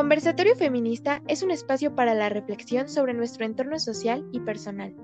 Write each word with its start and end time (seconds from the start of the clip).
Conversatorio 0.00 0.56
Feminista 0.56 1.20
es 1.28 1.42
un 1.42 1.50
espacio 1.50 1.94
para 1.94 2.14
la 2.14 2.30
reflexión 2.30 2.88
sobre 2.88 3.12
nuestro 3.12 3.44
entorno 3.44 3.78
social 3.78 4.26
y 4.32 4.40
personal. 4.40 4.96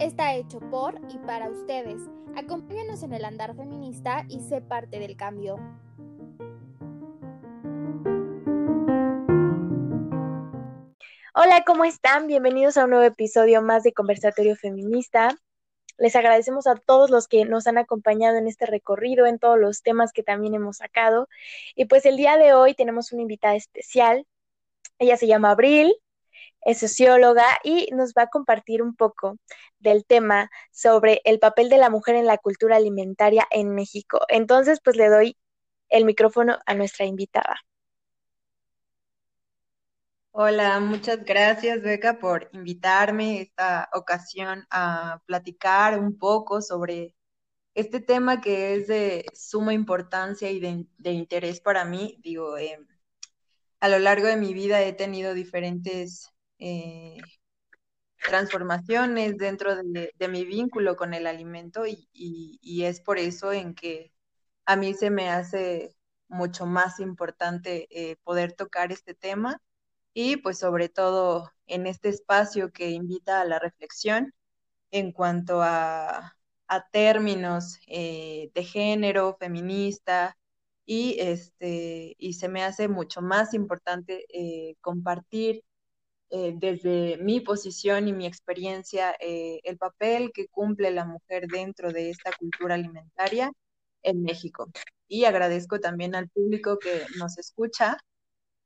Está 0.00 0.34
hecho 0.34 0.58
por 0.58 1.00
y 1.08 1.18
para 1.18 1.48
ustedes. 1.48 2.02
Acompáñanos 2.34 3.04
en 3.04 3.12
el 3.12 3.24
andar 3.24 3.54
feminista 3.54 4.24
y 4.28 4.40
sé 4.40 4.62
parte 4.62 4.98
del 4.98 5.16
cambio. 5.16 5.58
Hola, 11.36 11.62
¿cómo 11.64 11.84
están? 11.84 12.26
Bienvenidos 12.26 12.76
a 12.78 12.82
un 12.82 12.90
nuevo 12.90 13.04
episodio 13.04 13.62
más 13.62 13.84
de 13.84 13.92
Conversatorio 13.92 14.56
Feminista. 14.56 15.38
Les 15.98 16.16
agradecemos 16.16 16.66
a 16.66 16.76
todos 16.76 17.10
los 17.10 17.28
que 17.28 17.44
nos 17.44 17.66
han 17.66 17.78
acompañado 17.78 18.38
en 18.38 18.46
este 18.46 18.66
recorrido, 18.66 19.26
en 19.26 19.38
todos 19.38 19.58
los 19.58 19.82
temas 19.82 20.12
que 20.12 20.22
también 20.22 20.54
hemos 20.54 20.78
sacado. 20.78 21.28
Y 21.74 21.86
pues 21.86 22.06
el 22.06 22.16
día 22.16 22.36
de 22.36 22.54
hoy 22.54 22.74
tenemos 22.74 23.12
una 23.12 23.22
invitada 23.22 23.56
especial. 23.56 24.26
Ella 24.98 25.16
se 25.16 25.26
llama 25.26 25.50
Abril, 25.50 25.94
es 26.62 26.78
socióloga 26.78 27.46
y 27.64 27.88
nos 27.92 28.12
va 28.14 28.22
a 28.22 28.26
compartir 28.28 28.82
un 28.82 28.94
poco 28.96 29.38
del 29.78 30.04
tema 30.04 30.50
sobre 30.72 31.20
el 31.24 31.38
papel 31.38 31.68
de 31.68 31.78
la 31.78 31.90
mujer 31.90 32.16
en 32.16 32.26
la 32.26 32.38
cultura 32.38 32.76
alimentaria 32.76 33.46
en 33.50 33.74
México. 33.74 34.20
Entonces, 34.28 34.80
pues 34.82 34.96
le 34.96 35.08
doy 35.08 35.36
el 35.88 36.04
micrófono 36.04 36.58
a 36.66 36.74
nuestra 36.74 37.06
invitada. 37.06 37.56
Hola, 40.40 40.78
muchas 40.78 41.24
gracias, 41.24 41.82
Beca, 41.82 42.20
por 42.20 42.48
invitarme 42.52 43.40
esta 43.40 43.88
ocasión 43.92 44.64
a 44.70 45.20
platicar 45.26 45.98
un 45.98 46.16
poco 46.16 46.62
sobre 46.62 47.16
este 47.74 48.00
tema 48.00 48.40
que 48.40 48.76
es 48.76 48.86
de 48.88 49.26
suma 49.34 49.74
importancia 49.74 50.50
y 50.50 50.60
de, 50.60 51.10
interés 51.12 51.60
para 51.60 51.84
mí. 51.84 52.18
Digo, 52.22 52.56
em, 52.56 52.86
a 53.80 53.88
lo 53.88 53.98
largo 53.98 54.28
de 54.28 54.36
mi 54.36 54.54
vida 54.54 54.80
he 54.82 54.92
tenido 54.92 55.34
diferentes 55.34 56.30
eh, 56.60 57.18
transformaciones 58.24 59.38
dentro 59.38 59.74
de, 59.76 60.28
mi 60.28 60.44
vínculo 60.44 60.96
con 60.96 61.14
el 61.14 61.26
alimento 61.26 61.82
y 61.86 62.84
es 62.84 63.00
por 63.00 63.18
eso 63.18 63.52
en 63.52 63.74
que 63.74 64.12
a 64.66 64.76
mí 64.76 64.94
se 64.94 65.10
me 65.10 65.30
hace 65.30 65.96
mucho 66.28 66.66
más 66.66 67.00
importante 67.00 67.88
eh, 67.90 68.16
poder 68.24 68.52
tocar 68.52 68.92
este 68.92 69.14
tema 69.14 69.60
y 70.14 70.36
pues 70.38 70.58
sobre 70.58 70.88
todo 70.88 71.50
en 71.66 71.86
este 71.86 72.08
espacio 72.08 72.72
que 72.72 72.90
invita 72.90 73.40
a 73.40 73.44
la 73.44 73.58
reflexión 73.58 74.32
en 74.90 75.12
cuanto 75.12 75.62
a, 75.62 76.34
términos 76.92 77.78
eh, 77.86 78.50
de 78.54 78.64
género, 78.64 79.36
feminista, 79.40 80.36
y, 80.86 81.16
este, 81.20 82.14
y 82.18 82.34
se 82.34 82.48
me 82.48 82.62
hace 82.62 82.88
mucho 82.88 83.22
más 83.22 83.54
importante 83.54 84.26
eh, 84.32 84.76
compartir 84.80 85.62
eh, 86.30 86.54
desde 86.56 87.18
mi 87.18 87.40
posición 87.40 88.08
y 88.08 88.12
mi 88.12 88.26
experiencia 88.26 89.16
el 89.20 89.78
papel 89.78 90.32
que 90.32 90.48
cumple 90.48 90.90
la 90.90 91.06
mujer 91.06 91.46
dentro 91.48 91.92
de 91.92 92.10
esta 92.10 92.32
cultura 92.38 92.74
alimentaria 92.74 93.50
en 94.02 94.22
México. 94.22 94.70
Y 95.08 95.24
agradezco 95.24 95.80
también 95.80 96.14
al 96.14 96.28
público 96.28 96.78
que 96.78 97.06
nos 97.18 97.38
escucha 97.38 97.98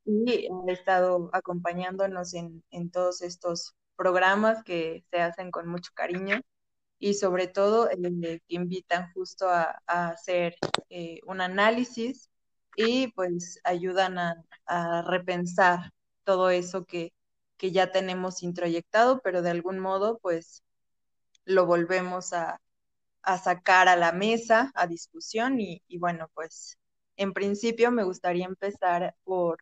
y 0.04 0.48
ha 0.48 0.72
estado 0.72 1.30
acompañándonos 1.32 2.34
en, 2.34 2.62
todos 2.90 3.22
estos 3.22 3.74
programas 3.96 4.62
que 4.64 5.04
se 5.10 5.20
hacen 5.20 5.50
con 5.50 5.68
mucho 5.68 5.92
cariño 5.94 6.40
y 6.98 7.14
sobre 7.14 7.48
todo 7.48 7.88
que 7.88 8.40
invitan 8.48 9.12
justo 9.12 9.48
a, 9.48 9.80
hacer 9.86 10.56
eh, 10.90 11.20
un 11.26 11.40
análisis 11.40 12.28
y 12.76 13.08
pues 13.12 13.60
ayudan 13.64 14.18
a, 14.18 15.02
repensar 15.06 15.90
todo 16.24 16.50
eso 16.50 16.84
que, 16.84 17.12
ya 17.58 17.92
tenemos 17.92 18.42
introyectado, 18.42 19.20
pero 19.22 19.40
de 19.40 19.50
algún 19.50 19.78
modo 19.78 20.18
pues 20.20 20.64
lo 21.44 21.64
volvemos 21.66 22.32
a, 22.32 22.60
sacar 23.44 23.88
a 23.88 23.96
la 23.96 24.10
mesa, 24.12 24.72
a 24.74 24.88
discusión 24.88 25.60
y, 25.60 25.80
y 25.86 25.98
bueno, 25.98 26.28
pues 26.34 26.76
en 27.16 27.32
principio 27.32 27.92
me 27.92 28.02
gustaría 28.02 28.46
empezar 28.46 29.14
por 29.22 29.58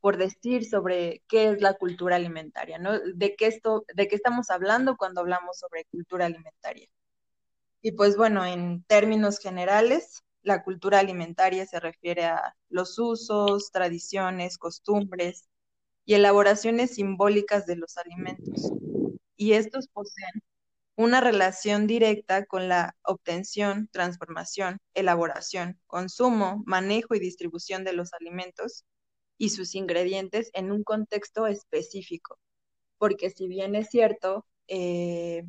por 0.00 0.16
decir 0.16 0.64
sobre 0.64 1.22
qué 1.28 1.50
es 1.50 1.60
la 1.60 1.74
cultura 1.74 2.16
alimentaria, 2.16 2.78
¿no? 2.78 2.98
De 2.98 3.36
qué, 3.36 3.46
esto, 3.46 3.84
de 3.94 4.08
qué 4.08 4.16
estamos 4.16 4.50
hablando 4.50 4.96
cuando 4.96 5.20
hablamos 5.20 5.58
sobre 5.58 5.84
cultura 5.86 6.26
alimentaria. 6.26 6.88
Y 7.82 7.92
pues 7.92 8.16
bueno, 8.16 8.44
en 8.44 8.84
términos 8.84 9.38
generales, 9.38 10.22
la 10.42 10.62
cultura 10.62 10.98
alimentaria 10.98 11.66
se 11.66 11.80
refiere 11.80 12.24
a 12.24 12.56
los 12.68 12.98
usos, 12.98 13.70
tradiciones, 13.72 14.58
costumbres 14.58 15.48
y 16.04 16.14
elaboraciones 16.14 16.94
simbólicas 16.94 17.66
de 17.66 17.76
los 17.76 17.96
alimentos. 17.98 18.72
Y 19.36 19.52
estos 19.54 19.88
poseen 19.88 20.42
una 20.96 21.20
relación 21.20 21.86
directa 21.86 22.44
con 22.44 22.68
la 22.68 22.94
obtención, 23.02 23.88
transformación, 23.90 24.78
elaboración, 24.94 25.80
consumo, 25.86 26.62
manejo 26.66 27.14
y 27.14 27.20
distribución 27.20 27.84
de 27.84 27.94
los 27.94 28.12
alimentos 28.12 28.84
y 29.40 29.48
sus 29.48 29.74
ingredientes 29.74 30.50
en 30.52 30.70
un 30.70 30.84
contexto 30.84 31.46
específico. 31.46 32.38
Porque 32.98 33.30
si 33.30 33.48
bien 33.48 33.74
es 33.74 33.88
cierto, 33.88 34.44
eh, 34.68 35.44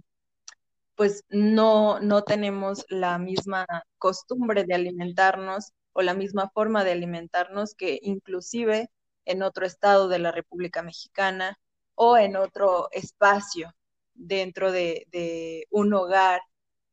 pues 0.95 1.25
no, 1.29 1.99
no 1.99 2.23
tenemos 2.23 2.85
la 2.87 3.19
misma 3.19 3.67
costumbre 3.97 4.63
de 4.63 4.75
alimentarnos 4.75 5.73
o 5.91 6.01
la 6.03 6.13
misma 6.13 6.49
forma 6.53 6.85
de 6.85 6.93
alimentarnos 6.93 7.75
que 7.75 7.99
inclusive 8.01 8.89
en 9.25 9.43
otro 9.43 9.65
estado 9.65 10.07
de 10.07 10.19
la 10.19 10.31
República 10.31 10.81
Mexicana 10.83 11.59
o 11.95 12.17
en 12.17 12.37
otro 12.37 12.87
espacio 12.93 13.73
dentro 14.13 14.71
de, 14.71 15.67
un 15.69 15.93
hogar 15.93 16.39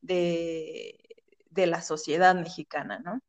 de, 0.00 0.98
de 1.50 1.66
la 1.68 1.80
sociedad 1.80 2.34
mexicana, 2.34 2.98
¿no? 2.98 3.20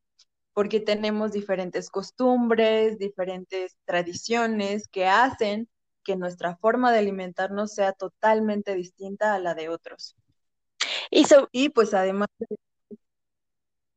Porque 0.53 0.79
tenemos 0.79 1.31
diferentes 1.31 1.89
costumbres, 1.89 2.97
diferentes 2.97 3.77
tradiciones 3.85 4.87
que 4.87 5.07
hacen 5.07 5.69
que 6.03 6.15
nuestra 6.15 6.55
forma 6.57 6.91
de 6.91 6.99
alimentarnos 6.99 7.73
sea 7.73 7.93
totalmente 7.93 8.75
distinta 8.75 9.33
a 9.35 9.39
la 9.39 9.53
de 9.53 9.69
otros. 9.69 10.15
Y, 11.11 11.69
pues 11.69 11.93
además... 11.93 12.27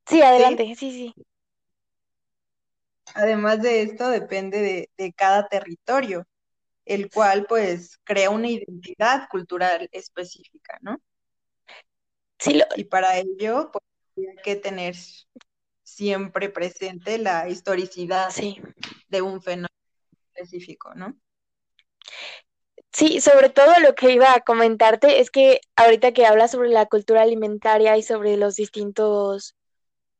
Sí, 0.06 0.20
adelante, 0.20 0.74
¿sí? 0.76 0.92
sí, 0.92 1.14
Además 3.14 3.62
de 3.62 3.82
esto, 3.82 4.08
depende 4.08 4.88
de, 4.96 5.12
cada 5.14 5.48
territorio, 5.48 6.26
el 6.84 7.10
cual 7.10 7.46
pues 7.46 7.98
crea 8.04 8.30
una 8.30 8.48
identidad 8.48 9.28
cultural 9.28 9.88
específica, 9.92 10.78
¿no? 10.80 10.98
Sí, 12.38 12.60
Y 12.76 12.84
para 12.84 13.18
ello, 13.18 13.70
pues, 13.72 13.84
hay 14.16 14.36
que 14.42 14.56
tener 14.56 14.96
siempre 15.94 16.48
presente 16.48 17.18
la 17.18 17.48
historicidad 17.48 18.32
de 19.08 19.22
un 19.22 19.42
fenómeno 19.42 19.68
específico, 20.34 20.94
¿no? 20.94 21.16
Sí, 22.92 23.20
sobre 23.20 23.48
todo 23.48 23.78
lo 23.80 23.94
que 23.94 24.12
iba 24.12 24.34
a 24.34 24.40
comentarte 24.40 25.20
es 25.20 25.30
que 25.30 25.60
ahorita 25.76 26.12
que 26.12 26.26
hablas 26.26 26.50
sobre 26.50 26.68
la 26.68 26.86
cultura 26.86 27.22
alimentaria 27.22 27.96
y 27.96 28.02
sobre 28.02 28.36
los 28.36 28.56
distintos, 28.56 29.54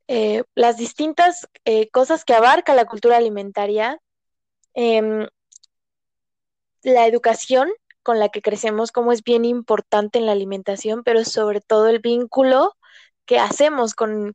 eh, 0.09 0.45
las 0.55 0.79
distintas 0.79 1.49
eh, 1.65 1.91
cosas 1.91 2.25
que 2.25 2.35
abarca 2.35 2.75
la 2.75 2.87
cultura 2.87 3.19
alimentaria, 3.19 3.99
em, 4.75 5.27
la 6.83 7.07
educación 7.07 7.71
con 8.03 8.19
la 8.19 8.31
que 8.31 8.43
crecemos, 8.43 8.91
como 8.91 9.13
es 9.13 9.23
bien 9.23 9.45
importante 9.45 10.19
en 10.19 10.27
la 10.27 10.33
alimentación, 10.33 11.03
pero 11.05 11.25
sobre 11.25 11.61
todo 11.61 11.89
el 11.89 12.01
vínculo 12.01 12.75
que 13.27 13.39
hacemos 13.39 13.95
con, 13.95 14.35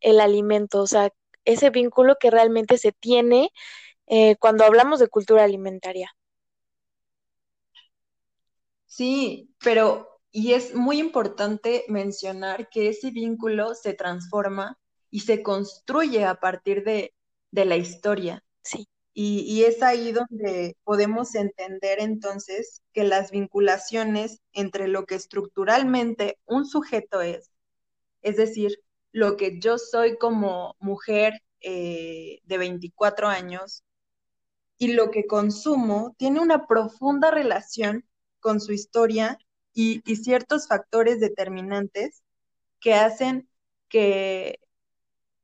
el 0.00 0.20
alimento, 0.20 0.82
o 0.82 0.86
sea, 0.86 1.10
ese 1.44 1.70
vínculo 1.70 2.16
que 2.20 2.30
realmente 2.30 2.78
se 2.78 2.92
tiene 2.92 3.50
eh, 4.06 4.36
cuando 4.36 4.64
hablamos 4.64 5.00
de 5.00 5.08
cultura 5.08 5.44
alimentaria. 5.44 6.10
Sí, 8.86 9.54
pero 9.62 10.20
y 10.32 10.52
es 10.52 10.74
muy 10.74 10.98
importante 10.98 11.84
mencionar 11.88 12.68
que 12.68 12.88
ese 12.88 13.10
vínculo 13.10 13.74
se 13.74 13.94
transforma 13.94 14.78
y 15.10 15.20
se 15.20 15.42
construye 15.42 16.24
a 16.24 16.36
partir 16.36 16.84
de, 16.84 17.14
la 17.52 17.76
historia. 17.76 18.44
Sí. 18.62 18.86
Y, 19.12 19.40
y, 19.40 19.64
es 19.64 19.82
ahí 19.82 20.12
donde 20.12 20.76
podemos 20.84 21.34
entender 21.34 21.98
entonces 22.00 22.82
que 22.92 23.02
las 23.02 23.32
vinculaciones 23.32 24.40
entre 24.52 24.86
lo 24.86 25.04
que 25.04 25.16
estructuralmente 25.16 26.38
un 26.46 26.64
sujeto 26.64 27.20
es 27.20 27.50
es 28.22 28.36
decir, 28.36 28.82
lo 29.12 29.36
que 29.36 29.58
yo 29.60 29.78
soy 29.78 30.16
como 30.18 30.76
mujer 30.78 31.42
eh, 31.60 32.40
de 32.44 32.58
24 32.58 33.28
años 33.28 33.84
y 34.78 34.92
lo 34.94 35.10
que 35.10 35.26
consumo 35.26 36.14
tiene 36.18 36.40
una 36.40 36.66
profunda 36.66 37.30
relación 37.30 38.04
con 38.40 38.60
su 38.60 38.72
historia 38.72 39.38
y, 39.72 40.02
ciertos 40.16 40.66
factores 40.68 41.20
determinantes 41.20 42.22
que 42.80 42.94
hacen 42.94 43.48
que 43.88 44.58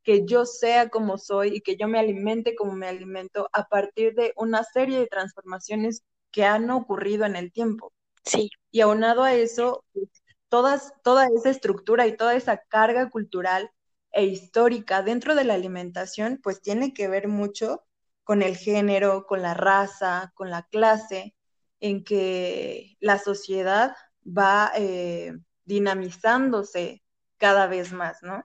que 0.03 0.25
yo 0.25 0.47
sea 0.47 0.89
como 0.89 1.19
soy 1.19 1.57
y 1.57 1.61
que 1.63 1.77
yo 1.77 1.89
me 1.89 1.99
alimente 1.99 2.55
como 2.55 2.73
me 2.73 2.87
alimento 2.87 3.49
a 3.53 3.65
partir 3.65 4.15
de 4.15 4.33
una 4.37 4.63
serie 4.63 5.01
de 5.01 5.09
transformaciones 5.09 6.05
que 6.31 6.45
han 6.45 6.71
ocurrido 6.71 7.25
en 7.27 7.35
el 7.35 7.51
tiempo. 7.51 7.93
Sí. 8.25 8.51
Y 8.71 8.83
aunado 8.83 9.25
a 9.25 9.35
eso, 9.35 9.85
pues, 9.93 10.09
todas, 10.49 10.93
toda 11.03 11.29
esa 11.35 11.51
estructura 11.51 12.07
y 12.07 12.17
toda 12.17 12.35
esa 12.35 12.59
carga 12.59 13.11
cultural 13.11 13.71
e 14.13 14.25
histórica 14.25 15.03
dentro 15.03 15.35
de 15.35 15.45
la 15.45 15.55
alimentación, 15.55 16.41
pues 16.43 16.63
tiene 16.63 16.95
que 16.95 17.09
ver 17.09 17.29
mucho 17.29 17.85
con 18.25 18.43
el 18.43 18.57
género, 18.57 19.27
con 19.27 19.43
la 19.43 19.55
raza, 19.55 20.33
con 20.35 20.51
la 20.51 20.63
clase, 20.63 21.35
en 21.81 22.05
que 22.05 22.97
la 23.01 23.19
sociedad 23.19 23.95
va 24.27 24.73
eh, 24.77 25.33
dinamizándose 25.65 27.03
cada 27.37 27.67
vez 27.67 27.93
más, 27.93 28.23
¿no? 28.23 28.45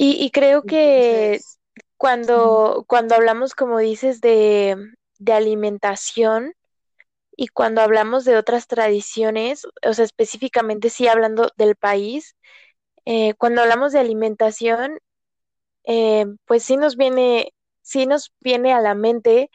Y, 0.00 0.30
creo 0.30 0.62
que 0.62 1.40
cuando, 1.96 2.84
cuando 2.86 3.16
hablamos, 3.16 3.56
como 3.56 3.78
dices, 3.78 4.20
de, 4.20 4.76
de 5.18 5.32
alimentación 5.32 6.54
y 7.40 7.48
cuando 7.48 7.82
hablamos 7.82 8.24
de 8.24 8.36
otras 8.36 8.66
tradiciones, 8.66 9.64
o 9.86 9.94
sea, 9.94 10.04
específicamente 10.04 10.90
sí 10.90 11.06
hablando 11.06 11.52
del 11.56 11.76
país, 11.76 12.36
eh, 13.06 13.34
cuando 13.34 13.62
hablamos 13.62 13.92
de 13.92 14.00
alimentación, 14.00 14.98
eh, 15.84 16.26
pues 16.46 16.64
sí 16.64 16.76
nos 16.76 16.96
viene, 16.96 17.54
sí 17.82 18.06
nos 18.06 18.32
viene 18.40 18.72
a 18.74 18.80
la 18.80 18.94
mente 18.94 19.50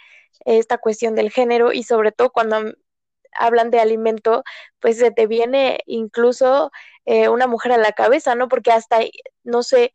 esta 0.45 0.77
cuestión 0.79 1.15
del 1.15 1.31
género 1.31 1.73
y 1.73 1.83
sobre 1.83 2.11
todo 2.13 2.31
cuando 2.31 2.57
hablan 3.33 3.71
de 3.71 3.79
alimento, 3.81 4.43
pues 4.79 4.97
se 4.99 5.11
te 5.11 5.27
viene 5.27 5.79
incluso 5.85 6.71
eh, 7.05 7.29
una 7.29 7.47
mujer 7.47 7.73
a 7.73 7.77
la 7.77 7.93
cabeza, 7.93 8.35
¿no? 8.35 8.47
Porque 8.49 8.71
hasta, 8.71 8.99
no 9.43 9.63
sé, 9.63 9.93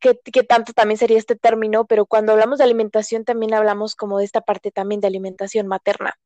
qué, 0.00 0.42
tanto 0.44 0.72
también 0.72 0.98
sería 0.98 1.18
este 1.18 1.36
término, 1.36 1.86
pero 1.86 2.06
cuando 2.06 2.32
hablamos 2.32 2.58
de 2.58 2.64
alimentación 2.64 3.24
también 3.24 3.54
hablamos 3.54 3.96
como 3.96 4.18
de 4.18 4.24
esta 4.26 4.42
parte 4.42 4.70
también 4.72 5.00
de 5.00 5.08
alimentación 5.08 5.66
materna. 5.68 6.16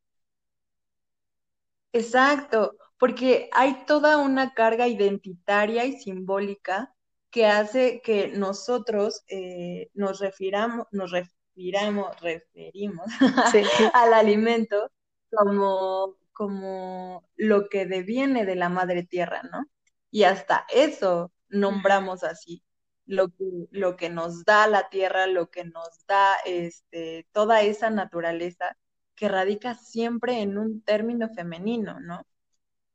Exacto, 1.93 2.77
porque 2.99 3.49
hay 3.53 3.85
toda 3.87 4.19
una 4.19 4.55
carga 4.55 4.87
identitaria 4.89 5.85
y 5.85 5.99
simbólica 5.99 6.95
que 7.31 7.47
hace 7.47 8.01
que 8.03 8.29
nosotros 8.29 9.25
eh, 9.29 9.91
nos 9.95 10.21
refiramos, 10.21 10.87
nos 10.91 11.11
refiramos, 11.11 12.19
referimos 12.21 13.07
al 13.95 14.15
alimento 14.15 14.91
como, 15.31 16.17
como 16.33 17.29
lo 17.37 17.69
que 17.69 17.87
deviene 17.87 18.45
de 18.47 18.57
la 18.57 18.69
madre 18.69 19.05
tierra, 19.05 19.43
¿no? 19.43 19.65
Y 20.11 20.25
hasta 20.25 20.67
eso 20.73 21.33
nombramos 21.49 22.25
así 22.25 22.63
lo 23.07 23.29
que, 23.29 23.45
lo 23.71 23.97
que 23.97 24.11
nos 24.11 24.45
da 24.45 24.67
la 24.67 24.89
tierra, 24.89 25.27
lo 25.27 25.51
que 25.51 25.65
nos 25.65 26.07
da 26.07 26.35
este, 26.45 27.27
toda 27.33 27.63
esa 27.63 27.91
naturaleza 27.91 28.77
que 29.17 29.29
radica 29.29 29.75
siempre 29.75 30.43
en 30.43 30.59
un 30.59 30.83
término 30.83 31.29
femenino, 31.35 32.01
¿no? 32.01 32.27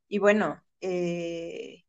Y 0.08 0.18
bueno, 0.18 0.62
eh, 0.80 1.84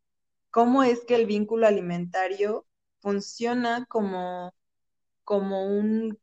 ¿cómo 0.51 0.83
es 0.83 1.05
que 1.05 1.15
el 1.15 1.25
vínculo 1.25 1.67
alimentario 1.67 2.65
funciona 3.01 3.85
como, 3.89 4.53
como 5.23 5.67
un 5.67 6.19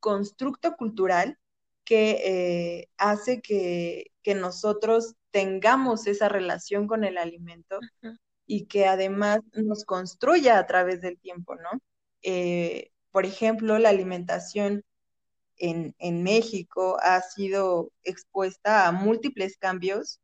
constructo 0.00 0.76
cultural 0.76 1.38
que 1.84 2.80
eh, 2.80 2.90
hace 2.98 3.40
que, 3.42 4.12
que, 4.22 4.34
nosotros 4.34 5.16
tengamos 5.30 6.06
esa 6.06 6.28
relación 6.28 6.86
con 6.86 7.04
el 7.04 7.18
alimento 7.18 7.80
y 8.46 8.66
que 8.66 8.86
además 8.86 9.40
nos 9.54 9.84
construya 9.84 10.58
a 10.58 10.66
través 10.66 11.00
del 11.00 11.18
tiempo, 11.18 11.56
¿no? 11.56 11.80
Eh, 12.22 12.92
por 13.10 13.26
ejemplo, 13.26 13.78
la 13.78 13.90
alimentación 13.90 14.84
en, 15.58 15.94
en, 15.98 16.22
México 16.22 16.98
ha 17.02 17.20
sido 17.22 17.92
expuesta 18.02 18.86
a 18.86 18.92
múltiples 18.92 19.56
cambios 19.58 20.20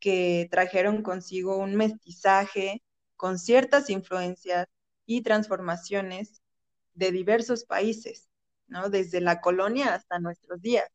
que 0.00 0.48
trajeron 0.50 1.02
consigo 1.02 1.56
un 1.56 1.76
mestizaje 1.76 2.82
con 3.16 3.38
ciertas 3.38 3.90
influencias 3.90 4.66
y 5.06 5.22
transformaciones 5.22 6.42
de 6.94 7.12
diversos 7.12 7.64
países, 7.64 8.28
¿no? 8.68 8.90
Desde 8.90 9.20
la 9.20 9.40
colonia 9.40 9.94
hasta 9.94 10.18
nuestros 10.18 10.60
días. 10.62 10.88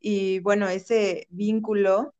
Y 0.00 0.40
bueno, 0.40 0.68
ese 0.68 1.26
vínculo 1.30 2.14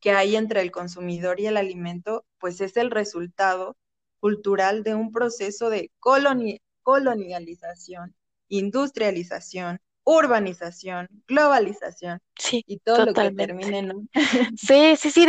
que 0.00 0.10
hay 0.10 0.36
entre 0.36 0.60
el 0.60 0.70
consumidor 0.70 1.40
y 1.40 1.46
el 1.46 1.56
alimento, 1.56 2.26
pues 2.38 2.60
es 2.60 2.76
el 2.76 2.90
resultado 2.90 3.76
cultural 4.20 4.82
de 4.82 4.94
un 4.94 5.12
proceso 5.12 5.70
de 5.70 5.90
colonialización, 6.00 8.14
industrialización, 8.48 9.80
urbanización, 10.04 11.08
globalización 11.26 12.20
y 12.50 12.78
todo 12.78 13.06
lo 13.06 13.14
que 13.14 13.30
termine, 13.32 13.82
¿no? 13.82 14.06
Sí, 14.56 14.96
sí, 14.96 15.10
sí, 15.10 15.26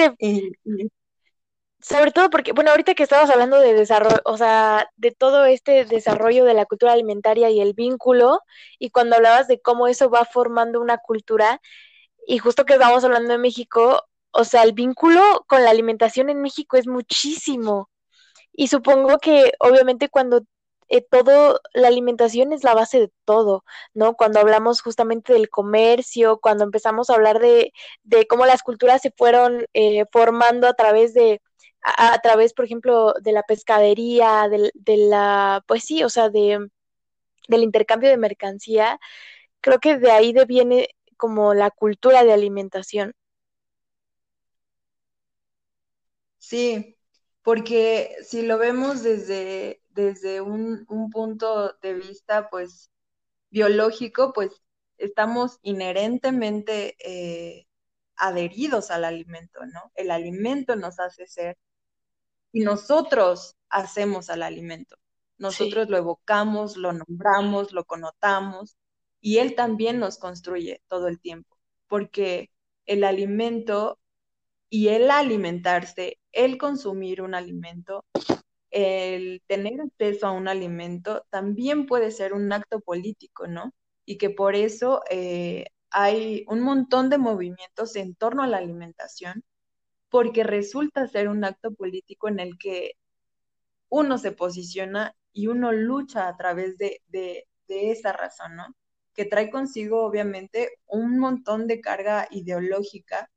sobre 1.79 2.11
todo 2.11 2.29
porque, 2.29 2.53
bueno, 2.53 2.71
ahorita 2.71 2.95
que 2.95 3.03
estabas 3.03 3.29
hablando 3.29 3.59
de 3.59 3.73
desarrollo, 3.73 4.19
o 4.25 4.37
sea, 4.37 4.89
de 4.97 5.11
todo 5.11 5.45
este 5.45 5.85
desarrollo 5.85 6.43
de 6.43 6.53
la 6.53 6.65
cultura 6.65 6.93
alimentaria 6.93 7.49
y 7.49 7.61
el 7.61 7.73
vínculo, 7.73 8.41
y 8.79 8.89
cuando 8.89 9.15
hablabas 9.15 9.47
de 9.47 9.61
cómo 9.61 9.87
eso 9.87 10.09
va 10.09 10.25
formando 10.25 10.81
una 10.81 10.97
cultura, 10.97 11.61
y 12.27 12.39
justo 12.39 12.65
que 12.65 12.73
estábamos 12.73 13.03
hablando 13.03 13.31
de 13.31 13.37
México, 13.37 14.03
o 14.31 14.43
sea, 14.43 14.63
el 14.63 14.73
vínculo 14.73 15.45
con 15.47 15.63
la 15.63 15.69
alimentación 15.71 16.29
en 16.29 16.41
México 16.41 16.77
es 16.77 16.87
muchísimo. 16.87 17.89
Y 18.53 18.67
supongo 18.67 19.19
que 19.19 19.53
obviamente 19.59 20.09
cuando 20.09 20.41
eh, 20.89 21.01
todo, 21.01 21.61
la 21.73 21.87
alimentación 21.89 22.53
es 22.53 22.63
la 22.63 22.73
base 22.73 22.99
de 22.99 23.11
todo, 23.25 23.63
¿no? 23.93 24.15
Cuando 24.15 24.39
hablamos 24.39 24.81
justamente 24.81 25.33
del 25.33 25.49
comercio, 25.49 26.39
cuando 26.39 26.63
empezamos 26.63 27.09
a 27.09 27.15
hablar 27.15 27.39
de, 27.39 27.73
de 28.03 28.27
cómo 28.27 28.45
las 28.45 28.63
culturas 28.63 29.01
se 29.01 29.11
fueron 29.11 29.65
eh, 29.73 30.05
formando 30.11 30.67
a 30.67 30.73
través 30.73 31.13
de, 31.13 31.41
a, 31.83 32.19
través, 32.21 32.53
por 32.53 32.65
ejemplo, 32.65 33.13
de 33.21 33.31
la 33.33 33.43
pescadería, 33.43 34.47
de, 34.49 34.71
de 34.73 34.97
la, 34.97 35.63
pues 35.67 35.83
sí, 35.85 36.03
o 36.03 36.09
sea, 36.09 36.29
de, 36.29 36.69
del 37.47 37.63
intercambio 37.63 38.09
de 38.09 38.17
mercancía, 38.17 38.99
creo 39.61 39.79
que 39.79 39.97
de 39.97 40.11
ahí 40.11 40.33
deviene 40.33 40.89
como 41.17 41.53
la 41.53 41.71
cultura 41.71 42.23
de 42.23 42.33
alimentación. 42.33 43.13
Sí, 46.37 46.97
porque 47.41 48.15
si 48.23 48.41
lo 48.43 48.57
vemos 48.57 49.03
desde, 49.03 49.81
desde 49.97 50.41
un, 50.41 50.85
punto 51.11 51.73
de 51.81 51.95
vista, 51.95 52.49
pues, 52.51 52.91
biológico, 53.49 54.31
pues, 54.31 54.61
estamos 54.99 55.57
inherentemente 55.63 56.95
eh, 56.99 57.67
adheridos 58.15 58.91
al 58.91 59.05
alimento, 59.05 59.65
¿no? 59.65 59.91
El 59.95 60.11
alimento 60.11 60.75
nos 60.75 60.99
hace 60.99 61.25
ser 61.25 61.57
y 62.51 62.61
nosotros 62.61 63.57
hacemos 63.69 64.29
al 64.29 64.43
alimento. 64.43 64.97
Nosotros 65.39 65.89
lo 65.89 65.97
evocamos, 65.97 66.77
lo 66.77 66.93
nombramos, 66.93 67.73
lo 67.73 67.83
connotamos 67.85 68.77
y 69.19 69.39
él 69.39 69.55
también 69.55 69.99
nos 69.99 70.19
construye 70.19 70.83
todo 70.87 71.07
el 71.07 71.19
tiempo, 71.19 71.57
porque 71.87 72.51
el 72.85 73.03
alimento 73.03 73.99
y 74.69 74.89
el 74.89 75.09
alimentarse, 75.09 76.19
el 76.31 76.59
consumir 76.59 77.23
un 77.23 77.33
alimento, 77.33 78.05
el 78.71 79.41
tener 79.47 79.81
acceso 79.81 80.27
a 80.27 80.31
un 80.31 80.47
alimento 80.47 81.25
también 81.29 81.85
puede 81.87 82.11
ser 82.11 82.33
un 82.33 82.51
acto 82.53 82.79
político, 82.81 83.47
¿no? 83.47 83.73
Y 84.05 84.17
que 84.17 84.29
por 84.29 84.55
eso 84.55 85.01
eh, 85.09 85.65
hay 85.89 86.45
un 86.47 86.61
montón 86.61 87.09
de 87.09 87.17
movimientos 87.17 87.95
en 87.95 88.15
torno 88.15 88.43
a 88.43 88.47
la 88.47 88.57
alimentación, 88.57 89.43
porque 90.09 90.43
resulta 90.43 91.07
ser 91.07 91.29
un 91.29 91.43
acto 91.45 91.73
político 91.73 92.27
en 92.29 92.39
el 92.39 92.57
que 92.57 92.93
uno 93.89 94.17
se 94.17 94.31
posiciona 94.31 95.15
y 95.33 95.47
uno 95.47 95.71
lucha 95.71 96.27
a 96.27 96.37
través 96.37 96.77
de, 96.77 97.01
de, 97.07 97.47
de 97.67 97.91
esa 97.91 98.13
razón, 98.13 98.55
¿no? 98.55 98.75
Que 99.13 99.25
trae 99.25 99.49
consigo, 99.49 100.05
obviamente, 100.05 100.79
un 100.87 101.19
montón 101.19 101.67
de 101.67 101.81
carga 101.81 102.27
ideológica 102.31 103.29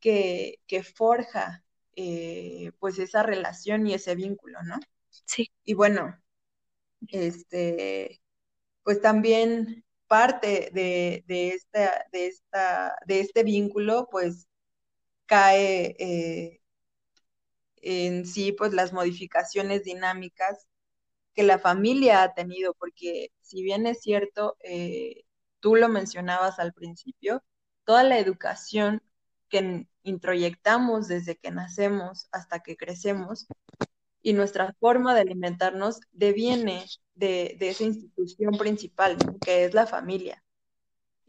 que, 0.00 0.58
forja 0.96 1.64
eh, 2.00 2.70
pues 2.78 3.00
esa 3.00 3.24
relación 3.24 3.84
y 3.88 3.94
ese 3.94 4.14
vínculo, 4.14 4.62
¿no? 4.62 4.78
Sí. 5.10 5.50
Y 5.64 5.74
bueno, 5.74 6.16
este, 7.08 8.22
pues 8.84 9.00
también 9.02 9.84
parte 10.06 10.70
de, 10.72 11.24
de, 11.26 11.48
esta, 11.48 12.06
de, 12.12 12.28
esta, 12.28 12.96
de 13.04 13.18
este 13.18 13.42
vínculo, 13.42 14.08
pues 14.12 14.46
cae 15.26 15.96
eh, 15.98 16.60
en 17.82 18.24
sí, 18.26 18.52
pues 18.52 18.72
las 18.72 18.92
modificaciones 18.92 19.82
dinámicas 19.82 20.68
que 21.34 21.42
la 21.42 21.58
familia 21.58 22.22
ha 22.22 22.34
tenido, 22.34 22.74
porque 22.74 23.32
si 23.40 23.64
bien 23.64 23.86
es 23.86 24.02
cierto, 24.02 24.56
eh, 24.60 25.24
tú 25.58 25.74
lo 25.74 25.88
mencionabas 25.88 26.60
al 26.60 26.72
principio, 26.72 27.42
toda 27.84 28.04
la 28.04 28.20
educación 28.20 29.02
que 29.48 29.86
introyectamos 30.02 31.08
desde 31.08 31.36
que 31.36 31.50
nacemos 31.50 32.28
hasta 32.32 32.60
que 32.60 32.76
crecemos, 32.76 33.46
y 34.22 34.32
nuestra 34.32 34.74
forma 34.80 35.14
de 35.14 35.22
alimentarnos 35.22 36.00
deviene 36.12 36.84
de, 37.14 37.56
esa 37.60 37.84
institución 37.84 38.58
principal, 38.58 39.16
que 39.40 39.64
es 39.64 39.74
la 39.74 39.86
familia. 39.86 40.44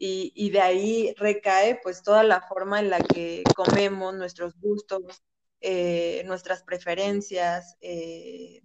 Y, 0.02 0.50
de 0.50 0.60
ahí 0.60 1.14
recae 1.18 1.78
pues 1.82 2.02
toda 2.02 2.22
la 2.22 2.40
forma 2.40 2.80
en 2.80 2.88
la 2.88 3.00
que 3.00 3.42
comemos, 3.54 4.14
nuestros 4.14 4.58
gustos, 4.58 5.22
eh, 5.60 6.22
nuestras 6.26 6.62
preferencias 6.62 7.76
eh, 7.82 8.62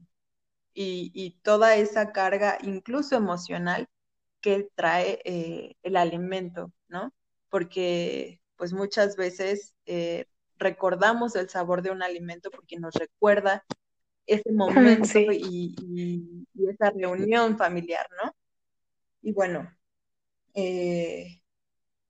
y, 0.73 1.39
toda 1.43 1.75
esa 1.75 2.13
carga, 2.13 2.57
incluso 2.61 3.15
emocional, 3.15 3.89
que 4.39 4.69
trae 4.75 5.19
eh, 5.25 5.75
el 5.83 5.97
alimento, 5.97 6.71
¿no? 6.87 7.13
Porque 7.49 8.39
pues 8.57 8.73
muchas 8.73 9.15
veces 9.15 9.75
recordamos 10.57 11.35
el 11.35 11.49
sabor 11.49 11.81
de 11.81 11.91
un 11.91 12.03
alimento 12.03 12.49
porque 12.51 12.79
nos 12.79 12.93
recuerda 12.93 13.63
ese 14.25 14.51
momento 14.51 15.19
y, 15.31 15.75
esa 16.69 16.89
reunión 16.89 17.57
familiar, 17.57 18.07
¿no? 18.23 18.35
Y 19.21 19.33
bueno, 19.33 19.71
eh, 20.53 21.41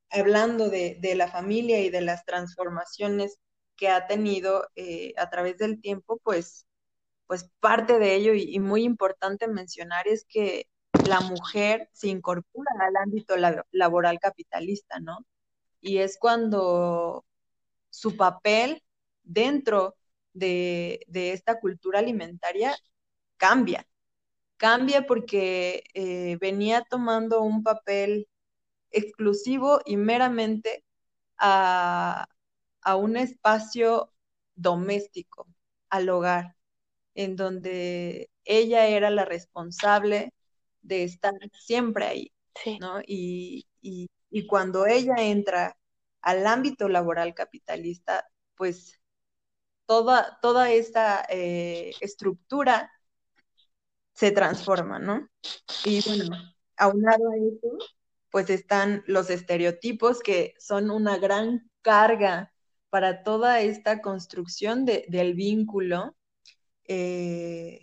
hablando 0.10 0.70
de, 0.70 1.00
la 1.16 1.28
familia 1.28 1.82
y 1.82 1.90
de 1.90 2.02
las 2.02 2.25
transformaciones 2.25 3.40
que 3.75 3.90
ha 3.90 4.08
tenido 4.08 4.70
eh, 4.75 5.14
a 5.18 5.30
través 5.30 5.58
del 5.58 5.82
tiempo, 5.82 6.20
pues, 6.24 6.66
pues 7.28 7.50
parte 7.60 8.00
de 8.00 8.16
ello 8.16 8.34
y, 8.34 8.60
muy 8.60 8.84
importante 8.84 9.48
mencionar 9.48 10.08
es 10.08 10.25
que 10.25 10.68
la 11.08 11.20
mujer 11.20 11.90
se 11.92 12.08
incorpora 12.08 12.72
al 12.80 12.96
ámbito 12.98 13.36
laboral 13.72 14.20
capitalista, 14.20 15.00
¿no? 15.00 15.25
Y 15.86 16.00
es 16.00 16.18
cuando 16.20 17.25
su 17.92 18.18
papel 18.18 18.84
dentro 19.24 19.96
de, 20.34 21.06
esta 21.13 21.60
cultura 21.60 22.00
alimentaria 22.00 22.75
cambia. 23.38 23.88
Cambia 24.58 25.06
porque 25.06 25.84
eh, 25.94 26.38
venía 26.42 26.84
tomando 26.89 27.42
un 27.44 27.63
papel 27.63 28.27
exclusivo 28.92 29.82
y 29.86 29.98
meramente 29.98 30.84
a, 31.38 32.27
un 32.98 33.18
espacio 33.18 34.12
doméstico, 34.56 35.48
al 35.89 36.10
hogar, 36.10 36.56
en 37.15 37.36
donde 37.36 38.32
ella 38.46 38.88
era 38.88 39.12
la 39.12 39.25
responsable 39.25 40.34
de 40.82 41.04
estar 41.04 41.34
siempre 41.54 42.06
ahí, 42.06 42.34
¿no? 42.80 43.01
Y, 43.06 43.68
y, 43.82 44.10
cuando 44.48 44.86
ella 44.86 45.15
entra 45.17 45.77
al 46.22 46.46
ámbito 46.48 46.89
laboral 46.89 47.34
capitalista, 47.34 48.27
pues 48.55 49.00
toda, 49.86 50.39
toda 50.41 50.72
esta 50.72 51.25
eh, 51.29 51.94
estructura 52.01 52.91
se 54.13 54.32
transforma, 54.32 55.00
¿no? 55.00 55.29
Y 55.84 56.01
bueno, 56.05 56.36
aunado 56.77 57.29
a 57.29 57.36
eso, 57.36 57.77
pues 58.32 58.50
están 58.50 59.03
los 59.08 59.29
estereotipos 59.29 60.22
que 60.22 60.55
son 60.58 60.89
una 60.89 61.17
gran 61.17 61.70
carga 61.82 62.53
para 62.89 63.24
toda 63.24 63.62
esta 63.62 64.01
construcción 64.01 64.86
del 64.86 65.34
vínculo. 65.36 66.15
Eh, 66.86 67.79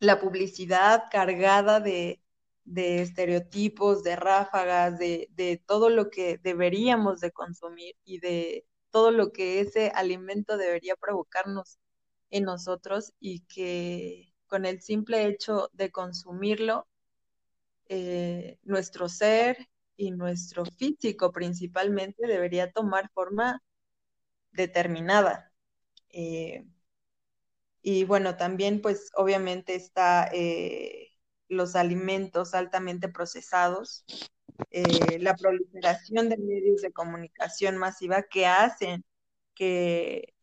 la 0.00 0.20
publicidad 0.20 1.04
cargada 1.10 1.80
de, 1.80 2.21
estereotipos, 2.74 4.02
de 4.02 4.16
ráfagas, 4.16 4.98
de, 4.98 5.28
de, 5.32 5.62
todo 5.66 5.90
lo 5.90 6.10
que 6.10 6.38
deberíamos 6.42 7.20
de 7.20 7.32
consumir 7.32 7.96
y 8.04 8.18
de 8.20 8.66
todo 8.90 9.10
lo 9.10 9.32
que 9.32 9.60
ese 9.60 9.90
alimento 9.94 10.56
debería 10.56 10.96
provocarnos 10.96 11.78
en 12.30 12.44
nosotros 12.44 13.12
y 13.20 13.40
que 13.46 14.32
con 14.46 14.66
el 14.66 14.82
simple 14.82 15.26
hecho 15.26 15.70
de 15.72 15.90
consumirlo, 15.90 16.86
eh, 17.88 18.58
nuestro 18.64 19.08
ser 19.08 19.68
y 19.96 20.10
nuestro 20.10 20.64
físico 20.64 21.32
principalmente 21.32 22.26
debería 22.26 22.70
tomar 22.72 23.10
forma 23.12 23.62
determinada. 24.52 25.52
Eh, 26.10 26.64
y 27.82 28.04
bueno, 28.04 28.36
también 28.36 28.80
pues 28.80 29.10
obviamente 29.16 29.74
está 29.74 30.28
eh, 30.32 31.11
los 31.52 31.76
alimentos 31.76 32.54
altamente 32.54 33.08
procesados, 33.08 34.04
eh, 34.70 35.18
la 35.20 35.36
proliferación 35.36 36.28
de 36.28 36.38
medios 36.38 36.82
de 36.82 36.92
comunicación 36.92 37.76
masiva 37.76 38.22
que 38.22 38.46
hacen 38.46 39.04
que 39.54 40.34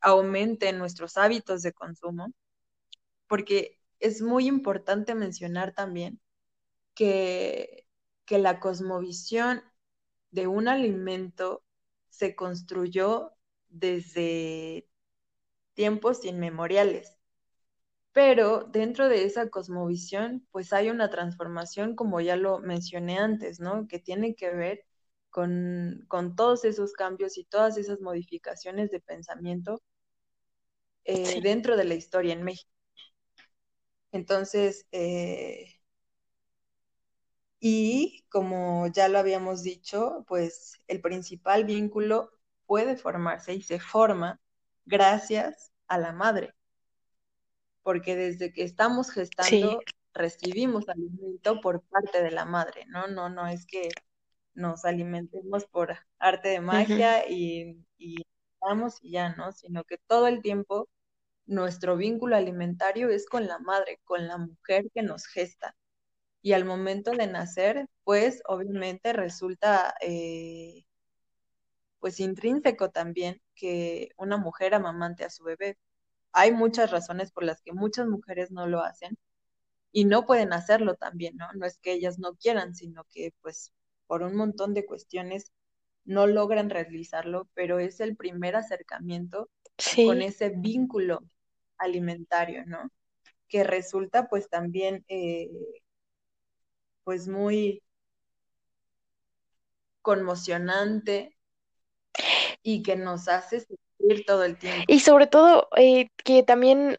aumenten 0.00 0.78
nuestros 0.78 1.16
hábitos 1.16 1.62
de 1.62 1.72
consumo, 1.72 2.32
porque 3.28 3.80
es 4.00 4.22
muy 4.22 4.46
importante 4.46 5.14
mencionar 5.14 5.72
también 5.72 6.20
que, 6.94 7.86
que 8.24 8.38
la 8.38 8.60
cosmovisión 8.60 9.62
de 10.30 10.46
un 10.46 10.68
alimento 10.68 11.62
se 12.10 12.34
construyó 12.34 13.32
desde 13.68 14.88
tiempos 15.74 16.24
inmemoriales 16.24 17.15
pero 18.16 18.64
dentro 18.64 19.10
de 19.10 19.26
esa 19.26 19.50
cosmovisión, 19.50 20.46
pues 20.50 20.72
hay 20.72 20.88
una 20.88 21.10
transformación, 21.10 21.94
como 21.94 22.18
ya 22.22 22.36
lo 22.36 22.60
mencioné 22.60 23.18
antes, 23.18 23.60
¿no? 23.60 23.86
Que 23.88 23.98
tiene 23.98 24.34
que 24.34 24.50
ver 24.54 24.86
con, 25.28 26.06
todos 26.34 26.64
esos 26.64 26.94
cambios 26.94 27.36
y 27.36 27.44
todas 27.44 27.76
esas 27.76 28.00
modificaciones 28.00 28.90
de 28.90 29.00
pensamiento 29.00 29.82
eh, 31.04 31.42
dentro 31.42 31.76
de 31.76 31.84
la 31.84 31.94
historia 31.94 32.32
en 32.32 32.42
México. 32.42 32.70
Entonces, 34.12 34.86
eh, 34.92 35.78
y 37.60 38.24
como 38.30 38.86
ya 38.86 39.08
lo 39.08 39.18
habíamos 39.18 39.62
dicho, 39.62 40.24
pues 40.26 40.80
el 40.88 41.02
principal 41.02 41.64
vínculo 41.66 42.30
puede 42.64 42.96
formarse 42.96 43.52
y 43.52 43.60
se 43.60 43.78
forma 43.78 44.40
gracias 44.86 45.70
a 45.86 45.98
la 45.98 46.12
madre 46.12 46.55
porque 47.86 48.16
desde 48.16 48.52
que 48.52 48.64
estamos 48.64 49.12
gestando 49.12 49.86
recibimos 50.12 50.88
alimento 50.88 51.60
por 51.60 51.84
parte 51.84 52.20
de 52.20 52.32
la 52.32 52.44
madre, 52.44 52.84
¿no? 52.88 53.06
No, 53.06 53.28
no 53.30 53.46
es 53.46 53.64
que 53.64 54.00
nos 54.54 54.84
alimentemos 54.84 55.66
por 55.66 55.96
arte 56.18 56.48
de 56.48 56.60
magia 56.60 57.30
y, 57.30 57.86
y 57.96 58.16
vamos 58.60 58.98
y 59.02 59.12
ya, 59.12 59.36
¿no? 59.36 59.52
Sino 59.52 59.84
que 59.84 59.98
todo 60.08 60.26
el 60.26 60.42
tiempo 60.42 60.88
nuestro 61.46 61.96
vínculo 61.96 62.36
alimentario 62.36 63.10
es 63.10 63.28
con 63.28 63.46
la 63.46 63.60
madre, 63.60 64.00
con 64.04 64.26
la 64.28 64.38
mujer 64.38 64.86
que 64.92 65.02
nos 65.02 65.26
gesta. 65.28 65.76
Y 66.42 66.54
al 66.54 66.64
momento 66.64 67.12
de 67.12 67.28
nacer, 67.28 67.86
pues 68.04 68.42
obviamente 68.48 69.12
resulta 69.12 69.94
eh, 70.02 70.86
pues 72.00 72.20
intrínseco 72.20 72.90
también 72.90 73.40
que 73.54 74.10
una 74.16 74.36
mujer 74.36 74.74
amamante 74.74 75.24
a 75.24 75.30
su 75.30 75.44
bebé 75.44 75.78
hay 76.36 76.52
muchas 76.52 76.90
razones 76.90 77.32
por 77.32 77.44
las 77.44 77.62
que 77.62 77.72
muchas 77.72 78.06
mujeres 78.08 78.50
no 78.50 78.66
lo 78.66 78.82
hacen 78.82 79.16
y 79.90 80.04
no 80.04 80.26
pueden 80.26 80.52
hacerlo 80.52 80.94
también, 80.94 81.36
¿no? 81.38 81.46
No 81.54 81.64
es 81.64 81.78
que 81.78 81.92
ellas 81.92 82.18
no 82.18 82.34
quieran, 82.34 82.74
sino 82.74 83.04
que 83.10 83.32
pues 83.40 83.72
por 84.06 84.22
un 84.22 84.36
montón 84.36 84.74
de 84.74 84.84
cuestiones 84.84 85.50
no 86.04 86.26
logran 86.26 86.68
realizarlo, 86.68 87.48
pero 87.54 87.78
es 87.78 88.00
el 88.00 88.16
primer 88.16 88.54
acercamiento 88.54 89.48
con 90.04 90.20
ese 90.20 90.50
vínculo 90.50 91.22
alimentario, 91.78 92.66
¿no? 92.66 92.90
Que 93.48 93.64
resulta 93.64 94.28
pues 94.28 94.50
también 94.50 95.06
eh, 95.08 95.50
pues 97.04 97.28
muy 97.28 97.82
conmocionante 100.02 101.34
y 102.62 102.82
que 102.82 102.96
nos 102.96 103.28
hace 103.28 103.66
todo 104.26 104.44
el 104.44 104.58
tiempo. 104.58 104.84
Y 104.88 105.00
sobre 105.00 105.26
todo 105.26 105.68
eh, 105.76 106.08
que 106.24 106.42
también 106.42 106.96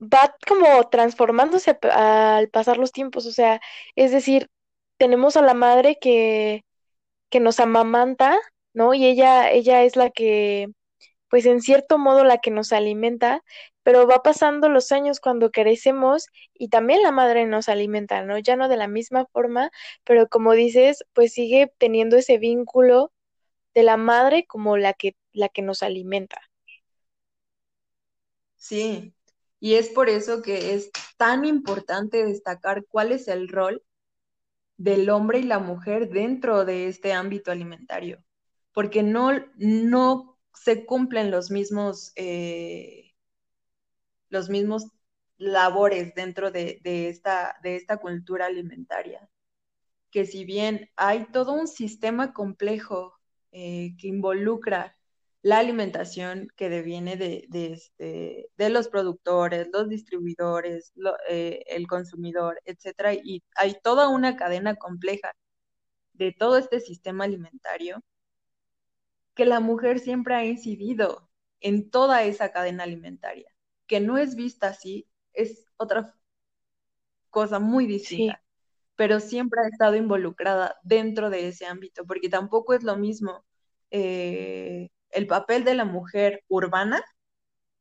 va 0.00 0.34
como 0.46 0.88
transformándose 0.88 1.78
al 1.92 2.48
pasar 2.48 2.78
los 2.78 2.92
tiempos, 2.92 3.26
o 3.26 3.32
sea, 3.32 3.60
es 3.96 4.12
decir, 4.12 4.48
tenemos 4.98 5.36
a 5.36 5.42
la 5.42 5.54
madre 5.54 5.98
que, 6.00 6.64
que 7.30 7.40
nos 7.40 7.60
amamanta, 7.60 8.38
¿no? 8.74 8.94
Y 8.94 9.06
ella, 9.06 9.50
ella 9.50 9.82
es 9.84 9.96
la 9.96 10.10
que, 10.10 10.68
pues 11.28 11.46
en 11.46 11.60
cierto 11.62 11.98
modo 11.98 12.24
la 12.24 12.38
que 12.38 12.50
nos 12.50 12.72
alimenta, 12.72 13.42
pero 13.82 14.06
va 14.06 14.22
pasando 14.22 14.68
los 14.68 14.92
años 14.92 15.20
cuando 15.20 15.50
crecemos 15.50 16.26
y 16.54 16.68
también 16.68 17.02
la 17.02 17.12
madre 17.12 17.46
nos 17.46 17.68
alimenta, 17.68 18.22
¿no? 18.22 18.38
Ya 18.38 18.56
no 18.56 18.68
de 18.68 18.76
la 18.76 18.88
misma 18.88 19.26
forma, 19.32 19.70
pero 20.04 20.28
como 20.28 20.52
dices, 20.52 21.04
pues 21.14 21.32
sigue 21.32 21.72
teniendo 21.78 22.16
ese 22.16 22.38
vínculo 22.38 23.12
de 23.74 23.82
la 23.84 23.96
madre 23.96 24.46
como 24.46 24.76
la 24.76 24.92
que, 24.94 25.14
la 25.32 25.48
que 25.48 25.62
nos 25.62 25.82
alimenta. 25.82 26.40
Sí, 28.56 29.14
y 29.58 29.74
es 29.74 29.88
por 29.88 30.08
eso 30.08 30.42
que 30.42 30.74
es 30.74 30.90
tan 31.16 31.44
importante 31.44 32.24
destacar 32.24 32.84
cuál 32.86 33.12
es 33.12 33.28
el 33.28 33.48
rol 33.48 33.82
del 34.76 35.10
hombre 35.10 35.40
y 35.40 35.42
la 35.42 35.58
mujer 35.58 36.08
dentro 36.08 36.64
de 36.64 36.88
este 36.88 37.12
ámbito 37.12 37.50
alimentario, 37.52 38.24
porque 38.72 39.02
no, 39.02 39.32
no 39.56 40.38
se 40.54 40.86
cumplen 40.86 41.30
los 41.30 41.50
mismos, 41.50 42.12
eh, 42.16 43.12
los 44.30 44.48
mismos 44.48 44.86
labores 45.36 46.14
dentro 46.14 46.50
de, 46.50 46.80
esta, 46.84 47.58
de 47.62 47.76
esta 47.76 47.98
cultura 47.98 48.46
alimentaria. 48.46 49.28
Que 50.10 50.24
si 50.24 50.44
bien 50.44 50.90
hay 50.96 51.26
todo 51.32 51.52
un 51.52 51.68
sistema 51.68 52.32
complejo 52.32 53.18
eh, 53.52 53.96
que 53.98 54.08
involucra 54.08 54.96
la 55.42 55.58
alimentación 55.58 56.48
que 56.56 56.68
deviene 56.68 57.16
de, 57.16 57.46
este, 57.52 58.50
de 58.56 58.70
los 58.70 58.88
productores, 58.88 59.68
los 59.72 59.88
distribuidores, 59.88 60.92
eh, 61.28 61.62
el 61.66 61.86
consumidor, 61.86 62.60
etcétera, 62.64 63.14
y 63.14 63.42
hay 63.56 63.76
toda 63.82 64.08
una 64.08 64.36
cadena 64.36 64.76
compleja 64.76 65.34
de 66.12 66.32
todo 66.32 66.58
este 66.58 66.80
sistema 66.80 67.24
alimentario 67.24 68.02
que 69.34 69.46
la 69.46 69.60
mujer 69.60 70.00
siempre 70.00 70.34
ha 70.34 70.44
incidido 70.44 71.30
en 71.60 71.90
toda 71.90 72.22
esa 72.24 72.52
cadena 72.52 72.84
alimentaria, 72.84 73.50
que 73.86 74.00
no 74.00 74.18
es 74.18 74.34
vista 74.36 74.68
así, 74.68 75.08
es 75.32 75.66
otra 75.76 76.14
cosa 77.30 77.58
muy 77.58 77.86
distinta, 77.86 78.42
pero 78.96 79.20
siempre 79.20 79.60
ha 79.62 79.68
estado 79.68 79.96
involucrada 79.96 80.78
dentro 80.82 81.30
de 81.30 81.48
ese 81.48 81.66
ámbito, 81.66 82.04
porque 82.06 82.28
tampoco 82.28 82.74
es 82.74 82.82
lo 82.82 82.96
mismo 82.96 83.44
eh, 83.90 84.90
el 85.10 85.26
papel 85.26 85.64
de 85.64 85.74
la 85.74 85.84
mujer 85.84 86.44
urbana 86.48 87.02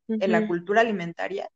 en 0.07 0.31
la 0.31 0.47
cultura 0.47 0.81
alimentaria 0.81 1.49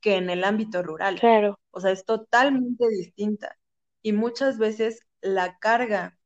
que 0.00 0.16
en 0.16 0.28
el 0.28 0.44
ámbito 0.44 0.82
rural. 0.82 1.18
Claro. 1.18 1.58
O 1.70 1.80
sea, 1.80 1.90
es 1.90 2.04
totalmente 2.04 2.88
distinta. 2.88 3.56
Y 4.02 4.12
muchas 4.12 4.58
veces 4.58 5.00
la 5.22 5.58
carga 5.58 6.18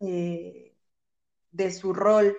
eh, 0.00 0.74
de 1.50 1.70
su 1.70 1.92
rol 1.92 2.38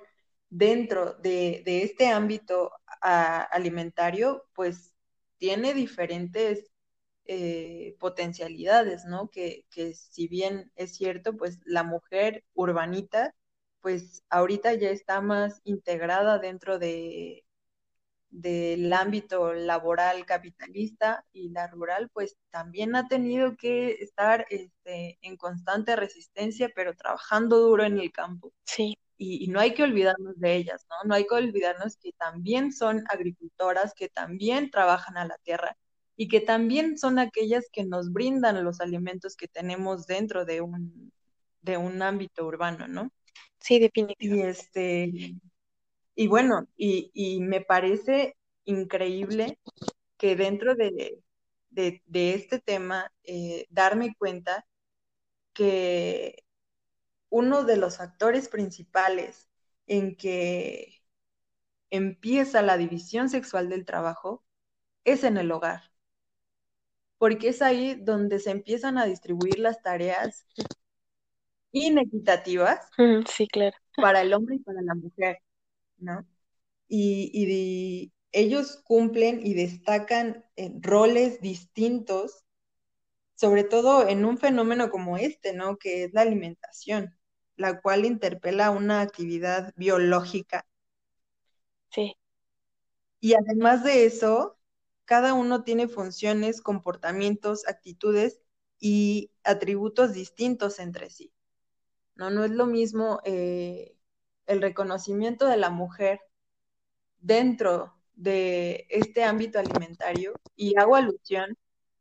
dentro 0.49 1.13
de, 1.15 1.63
este 1.65 2.07
ámbito 2.07 2.71
alimentario, 3.01 4.45
pues 4.53 4.95
tiene 5.37 5.73
diferentes 5.73 6.71
eh, 7.25 7.95
potencialidades, 7.99 9.05
¿no? 9.05 9.29
Que, 9.29 9.65
que, 9.69 9.93
si 9.93 10.27
bien 10.27 10.71
es 10.75 10.95
cierto, 10.95 11.37
pues 11.37 11.59
la 11.65 11.83
mujer 11.83 12.43
urbanita 12.53 13.35
pues 13.85 14.23
ahorita 14.31 14.73
ya 14.73 14.89
está 14.89 15.21
más 15.21 15.61
integrada 15.63 16.39
dentro 16.39 16.79
de 16.79 17.45
del 18.31 18.91
ámbito 18.91 19.53
laboral 19.53 20.25
capitalista 20.25 21.23
y 21.31 21.49
la 21.49 21.67
rural 21.67 22.09
pues 22.09 22.35
también 22.49 22.95
ha 22.95 23.07
tenido 23.07 23.55
que 23.55 23.91
estar 24.01 24.47
este, 24.49 25.19
en 25.21 25.37
constante 25.37 25.95
resistencia 25.95 26.71
pero 26.75 26.95
trabajando 26.95 27.59
duro 27.59 27.83
en 27.83 27.99
el 27.99 28.11
campo. 28.11 28.51
Sí. 28.63 28.97
Y, 29.19 29.49
no 29.49 29.59
hay 29.59 29.75
que 29.75 29.83
olvidarnos 29.83 30.39
de 30.39 30.55
ellas, 30.55 30.87
¿no? 30.89 31.07
No 31.07 31.13
hay 31.13 31.27
que 31.27 31.35
olvidarnos 31.35 31.95
que 31.97 32.11
también 32.13 32.73
son 32.73 33.03
agricultoras, 33.07 33.93
que 33.93 34.09
también 34.09 34.71
trabajan 34.71 35.15
a 35.17 35.25
la 35.25 35.37
tierra 35.43 35.77
y 36.15 36.27
que 36.27 36.41
también 36.41 36.97
son 36.97 37.19
aquellas 37.19 37.69
que 37.71 37.85
nos 37.85 38.11
brindan 38.11 38.63
los 38.63 38.81
alimentos 38.81 39.35
que 39.35 39.47
tenemos 39.47 40.07
dentro 40.07 40.43
de 40.43 40.61
un, 40.61 41.13
de 41.61 41.77
un 41.77 42.01
ámbito 42.01 42.47
urbano, 42.47 42.87
¿no? 42.87 43.11
Sí, 43.59 43.79
definitivamente. 43.79 44.25
Y 44.25 44.41
este, 44.41 45.35
y 46.15 46.27
bueno, 46.27 46.67
y, 46.77 47.39
me 47.41 47.61
parece 47.61 48.37
increíble 48.65 49.59
que 50.17 50.35
dentro 50.35 50.75
de, 50.75 51.21
este 52.13 52.59
tema, 52.59 53.11
eh, 53.23 53.67
darme 53.69 54.15
cuenta 54.17 54.65
que 55.53 56.43
uno 57.29 57.63
de 57.63 57.77
los 57.77 57.97
factores 57.97 58.49
principales 58.49 59.49
en 59.87 60.15
que 60.15 61.03
empieza 61.89 62.61
la 62.61 62.77
división 62.77 63.29
sexual 63.29 63.69
del 63.69 63.85
trabajo 63.85 64.43
es 65.05 65.23
en 65.23 65.37
el 65.37 65.51
hogar, 65.51 65.91
porque 67.17 67.49
es 67.49 67.61
ahí 67.61 67.95
donde 67.95 68.39
se 68.39 68.51
empiezan 68.51 68.97
a 68.97 69.05
distribuir 69.05 69.59
las 69.59 69.81
tareas 69.81 70.45
inequitativas 71.75 72.87
sí, 73.27 73.47
claro. 73.47 73.75
para 73.97 74.21
el 74.21 74.33
hombre 74.33 74.55
y 74.55 74.59
para 74.59 74.81
la 74.81 74.95
mujer, 74.95 75.39
¿no? 75.97 76.25
Y, 76.87 78.11
ellos 78.31 78.81
cumplen 78.83 79.47
y 79.47 79.53
destacan 79.53 80.43
en 80.57 80.83
roles 80.83 81.39
distintos, 81.39 82.43
sobre 83.35 83.63
todo 83.63 84.09
en 84.09 84.25
un 84.25 84.37
fenómeno 84.37 84.89
como 84.89 85.17
este, 85.17 85.53
¿no? 85.53 85.77
Que 85.77 86.03
es 86.03 86.13
la 86.13 86.21
alimentación, 86.21 87.17
la 87.55 87.79
cual 87.79 88.03
interpela 88.03 88.71
una 88.71 88.99
actividad 88.99 89.73
biológica. 89.77 90.67
Sí. 91.91 92.17
Y 93.21 93.35
además 93.35 93.85
de 93.85 94.05
eso, 94.05 94.59
cada 95.05 95.33
uno 95.33 95.63
tiene 95.63 95.87
funciones, 95.87 96.61
comportamientos, 96.61 97.65
actitudes 97.69 98.41
y 98.79 99.31
atributos 99.45 100.13
distintos 100.13 100.79
entre 100.79 101.09
sí. 101.09 101.31
¿No? 102.15 102.29
No 102.29 102.43
es 102.45 102.51
lo 102.51 102.65
mismo 102.65 103.21
eh, 103.23 103.95
el 104.47 104.61
reconocimiento 104.61 105.47
de 105.47 105.57
la 105.57 105.69
mujer 105.69 106.21
dentro 107.19 107.95
de 108.15 108.87
este 108.89 109.23
ámbito 109.23 109.59
alimentario 109.59 110.39
y 110.55 110.77
hago 110.77 110.95
alusión 110.95 111.57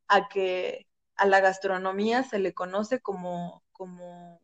a 0.08 0.28
que 0.28 0.86
a 1.16 1.26
la 1.26 1.40
gastronomía 1.40 2.22
se 2.22 2.38
le 2.38 2.54
conoce 2.54 3.00
como, 3.00 3.62
como 3.72 4.40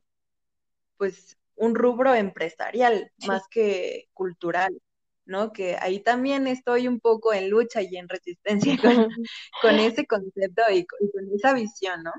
pues 0.97 1.39
un 1.57 1.75
rubro 1.75 2.15
empresarial 2.15 3.13
más 3.27 3.43
que 3.51 4.09
cultural, 4.15 4.81
¿no? 5.27 5.53
Que 5.53 5.77
ahí 5.77 6.01
también 6.01 6.47
estoy 6.47 6.89
un 6.89 7.01
poco 7.01 7.35
en 7.35 7.51
lucha 7.51 7.83
y 7.83 7.97
en 7.97 8.09
resistencia 8.09 8.77
con, 9.63 9.75
ese 9.79 10.07
concepto 10.07 10.63
y 10.73 10.87
con, 10.87 11.01
esa 11.35 11.53
visión, 11.53 12.03
¿no? 12.03 12.13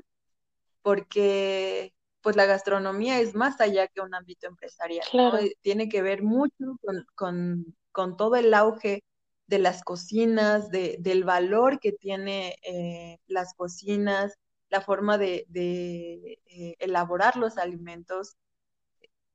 Porque 0.82 1.92
pues 2.22 2.36
la 2.36 2.46
gastronomía 2.46 3.20
es 3.20 3.34
más 3.34 3.60
allá 3.60 3.88
que 3.88 4.00
un 4.00 4.14
ámbito 4.14 4.46
empresarial. 4.46 5.06
Eh, 5.40 5.56
tiene 5.60 5.88
que 5.88 6.02
ver 6.02 6.22
mucho 6.22 6.78
con, 7.14 7.74
todo 8.16 8.36
el 8.36 8.54
auge 8.54 9.02
de 9.46 9.58
las 9.58 9.82
cocinas, 9.82 10.70
del 10.70 11.24
valor 11.24 11.80
que 11.80 11.92
tiene 11.92 12.56
eh, 12.62 13.18
las 13.26 13.54
cocinas, 13.54 14.38
la 14.70 14.80
forma 14.80 15.18
de, 15.18 15.46
eh, 15.54 16.76
elaborar 16.78 17.36
los 17.36 17.58
alimentos 17.58 18.36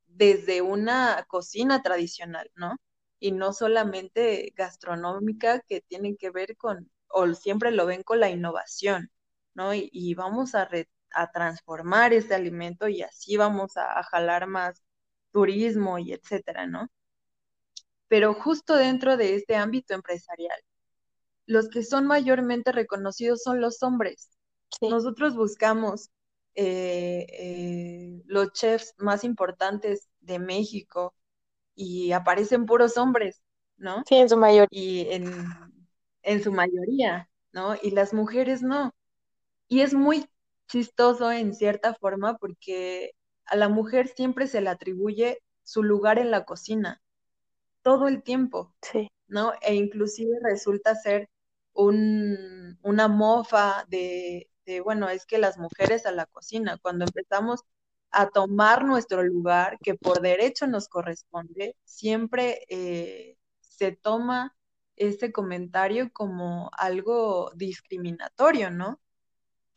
desde 0.07 0.61
una 0.61 1.25
cocina 1.27 1.83
tradicional, 1.83 2.49
¿no? 2.55 2.77
Y 3.19 3.31
no 3.31 3.53
solamente 3.53 4.53
gastronómica 4.55 5.59
que 5.61 5.81
tiene 5.81 6.15
que 6.17 6.31
ver 6.31 6.57
con, 6.57 6.89
o 7.09 7.33
siempre 7.33 7.71
lo 7.71 7.85
ven 7.85 8.01
con 8.03 8.19
la 8.19 8.29
innovación, 8.29 9.11
¿no? 9.53 9.73
Y, 9.75 10.13
vamos 10.15 10.55
a, 10.55 10.67
a 11.13 11.31
transformar 11.31 12.13
ese 12.13 12.35
alimento 12.35 12.87
y 12.87 13.01
así 13.01 13.37
vamos 13.37 13.77
a, 13.77 14.03
jalar 14.03 14.47
más 14.47 14.83
turismo 15.31 15.99
y 15.99 16.13
etcétera, 16.13 16.67
¿no? 16.67 16.87
Pero 18.07 18.33
justo 18.33 18.75
dentro 18.75 19.17
de 19.17 19.35
este 19.35 19.55
ámbito 19.55 19.93
empresarial, 19.93 20.59
los 21.45 21.69
que 21.69 21.83
son 21.83 22.07
mayormente 22.07 22.71
reconocidos 22.71 23.41
son 23.43 23.61
los 23.61 23.83
hombres. 23.83 24.29
Nosotros 24.81 25.35
buscamos 25.35 26.09
eh, 26.55 27.25
eh, 27.29 28.21
los 28.25 28.51
chefs 28.53 28.93
más 28.97 29.23
importantes 29.23 30.09
de 30.21 30.39
México 30.39 31.13
y 31.75 32.11
aparecen 32.11 32.65
puros 32.65 32.97
hombres, 32.97 33.41
¿no? 33.77 34.03
Sí, 34.07 34.15
en 34.15 34.29
su 34.29 34.37
mayoría. 34.37 34.67
Y 34.71 35.07
en, 35.11 35.45
en 36.23 36.43
su 36.43 36.51
mayoría, 36.51 37.29
¿no? 37.51 37.75
Y 37.81 37.91
las 37.91 38.13
mujeres 38.13 38.61
no. 38.61 38.93
Y 39.67 39.81
es 39.81 39.93
muy 39.93 40.27
chistoso 40.67 41.31
en 41.31 41.53
cierta 41.53 41.93
forma 41.95 42.37
porque 42.37 43.11
a 43.45 43.55
la 43.55 43.69
mujer 43.69 44.07
siempre 44.09 44.47
se 44.47 44.61
le 44.61 44.69
atribuye 44.69 45.41
su 45.63 45.83
lugar 45.83 46.19
en 46.19 46.31
la 46.31 46.45
cocina, 46.45 47.01
todo 47.81 48.07
el 48.07 48.23
tiempo, 48.23 48.73
sí. 48.81 49.09
¿no? 49.27 49.53
E 49.61 49.75
inclusive 49.75 50.37
resulta 50.43 50.95
ser 50.95 51.29
un, 51.73 52.77
una 52.81 53.07
mofa 53.07 53.85
de, 53.89 54.49
de, 54.65 54.81
bueno, 54.81 55.09
es 55.09 55.25
que 55.25 55.37
las 55.37 55.57
mujeres 55.57 56.05
a 56.05 56.11
la 56.11 56.25
cocina, 56.25 56.77
cuando 56.81 57.05
empezamos 57.05 57.61
a 58.11 58.29
tomar 58.29 58.85
nuestro 58.85 59.23
lugar 59.23 59.77
que 59.81 59.95
por 59.95 60.21
derecho 60.21 60.67
nos 60.67 60.87
corresponde, 60.89 61.75
siempre 61.83 62.65
eh, 62.69 63.37
se 63.59 63.91
toma 63.93 64.55
ese 64.95 65.31
comentario 65.31 66.11
como 66.11 66.71
algo 66.77 67.51
discriminatorio, 67.55 68.71
¿no? 68.71 68.99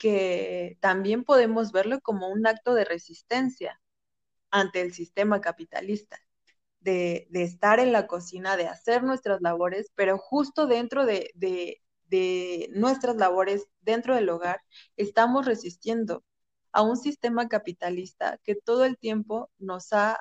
Que 0.01 0.79
también 0.81 1.25
podemos 1.25 1.73
verlo 1.73 2.01
como 2.01 2.31
un 2.31 2.47
acto 2.47 2.75
de 2.75 2.87
resistencia 2.87 3.79
ante 4.51 4.81
el 4.81 4.95
sistema 4.95 5.43
capitalista, 5.43 6.19
de, 6.81 7.29
estar 7.33 7.81
en 7.81 7.93
la 7.93 8.07
cocina, 8.07 8.57
de 8.57 8.67
hacer 8.67 9.03
nuestras 9.03 9.43
labores, 9.43 9.93
pero 9.95 10.17
justo 10.17 10.67
dentro 10.67 11.05
de, 11.05 11.31
nuestras 12.73 13.17
labores, 13.17 13.69
dentro 13.83 14.15
del 14.15 14.31
hogar, 14.31 14.63
estamos 14.97 15.45
resistiendo 15.45 16.25
a 16.73 16.81
un 16.81 16.97
sistema 16.97 17.49
capitalista 17.49 18.39
que 18.43 18.55
todo 18.55 18.87
el 18.87 18.97
tiempo 18.97 19.51
nos 19.59 19.93
ha 19.93 20.19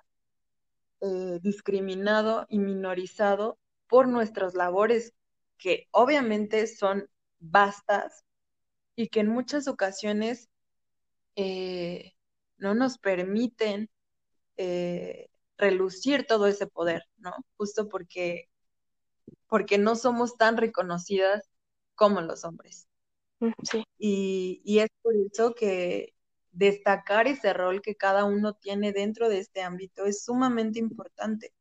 eh, 1.00 1.39
discriminado 1.42 2.46
y 2.50 2.60
minorizado 2.60 3.58
por 3.88 4.10
nuestras 4.10 4.56
labores 4.56 5.13
que 5.58 5.88
obviamente 5.92 6.68
son 6.68 7.10
vastas 7.39 8.26
y 9.00 9.08
que 9.08 9.22
en 9.22 9.30
muchas 9.30 9.70
ocasiones 9.70 10.50
eh, 11.38 12.16
no 12.58 12.76
nos 12.76 12.98
permiten 12.98 13.90
eh, 14.58 15.30
relucir 15.58 16.28
todo 16.28 16.48
ese 16.48 16.68
poder, 16.68 17.04
¿no? 17.16 17.32
Justo 17.56 17.88
porque, 17.88 18.50
porque 19.48 19.78
no 19.78 19.96
somos 19.96 20.36
tan 20.36 20.58
reconocidas 20.58 21.50
como 21.96 22.20
los 22.20 22.44
hombres. 22.44 22.90
Mm, 23.40 23.52
sí. 23.64 23.86
Y, 23.98 24.62
y 24.66 24.80
es 24.80 24.90
por 25.02 25.14
eso 25.16 25.56
que 25.56 26.14
destacar 26.52 27.28
ese 27.28 27.54
rol 27.54 27.82
que 27.82 27.96
cada 27.96 28.26
uno 28.26 28.56
tiene 28.56 28.92
dentro 28.92 29.30
de 29.30 29.40
este 29.40 29.62
ámbito 29.62 30.04
es 30.04 30.26
sumamente 30.26 30.78
importante, 30.78 31.54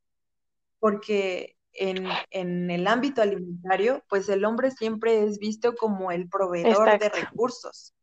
porque 0.81 1.57
en, 1.79 2.07
en, 2.31 2.71
el 2.71 2.87
ámbito 2.87 3.23
alimentario, 3.23 4.05
pues 4.09 4.29
el 4.29 4.45
hombre 4.45 4.71
siempre 4.71 5.25
es 5.25 5.39
visto 5.39 5.75
como 5.75 6.11
el 6.11 6.29
proveedor 6.29 6.89
Exacto. 6.89 7.05
de 7.05 7.23
recursos, 7.23 7.95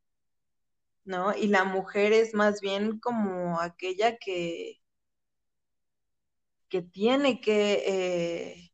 ¿no? 1.03 1.35
Y 1.35 1.47
la 1.47 1.65
mujer 1.65 2.13
es 2.13 2.33
más 2.33 2.61
bien 2.61 2.99
como 2.99 3.59
aquella 3.59 4.17
que, 4.17 4.79
que 6.69 6.81
tiene 6.81 7.41
que 7.41 7.83
eh, 7.85 8.71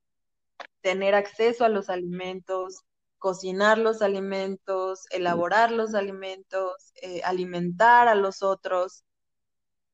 tener 0.82 1.16
acceso 1.16 1.66
a 1.66 1.70
los 1.70 1.90
alimentos, 1.90 2.84
cocinar 3.18 3.78
los 3.78 4.02
alimentos, 4.02 5.06
elaborar 5.12 5.72
los 5.72 5.94
alimentos, 5.94 6.94
eh, 7.02 7.22
alimentar 7.24 8.08
a 8.08 8.16
los 8.16 8.44
otros. 8.44 9.04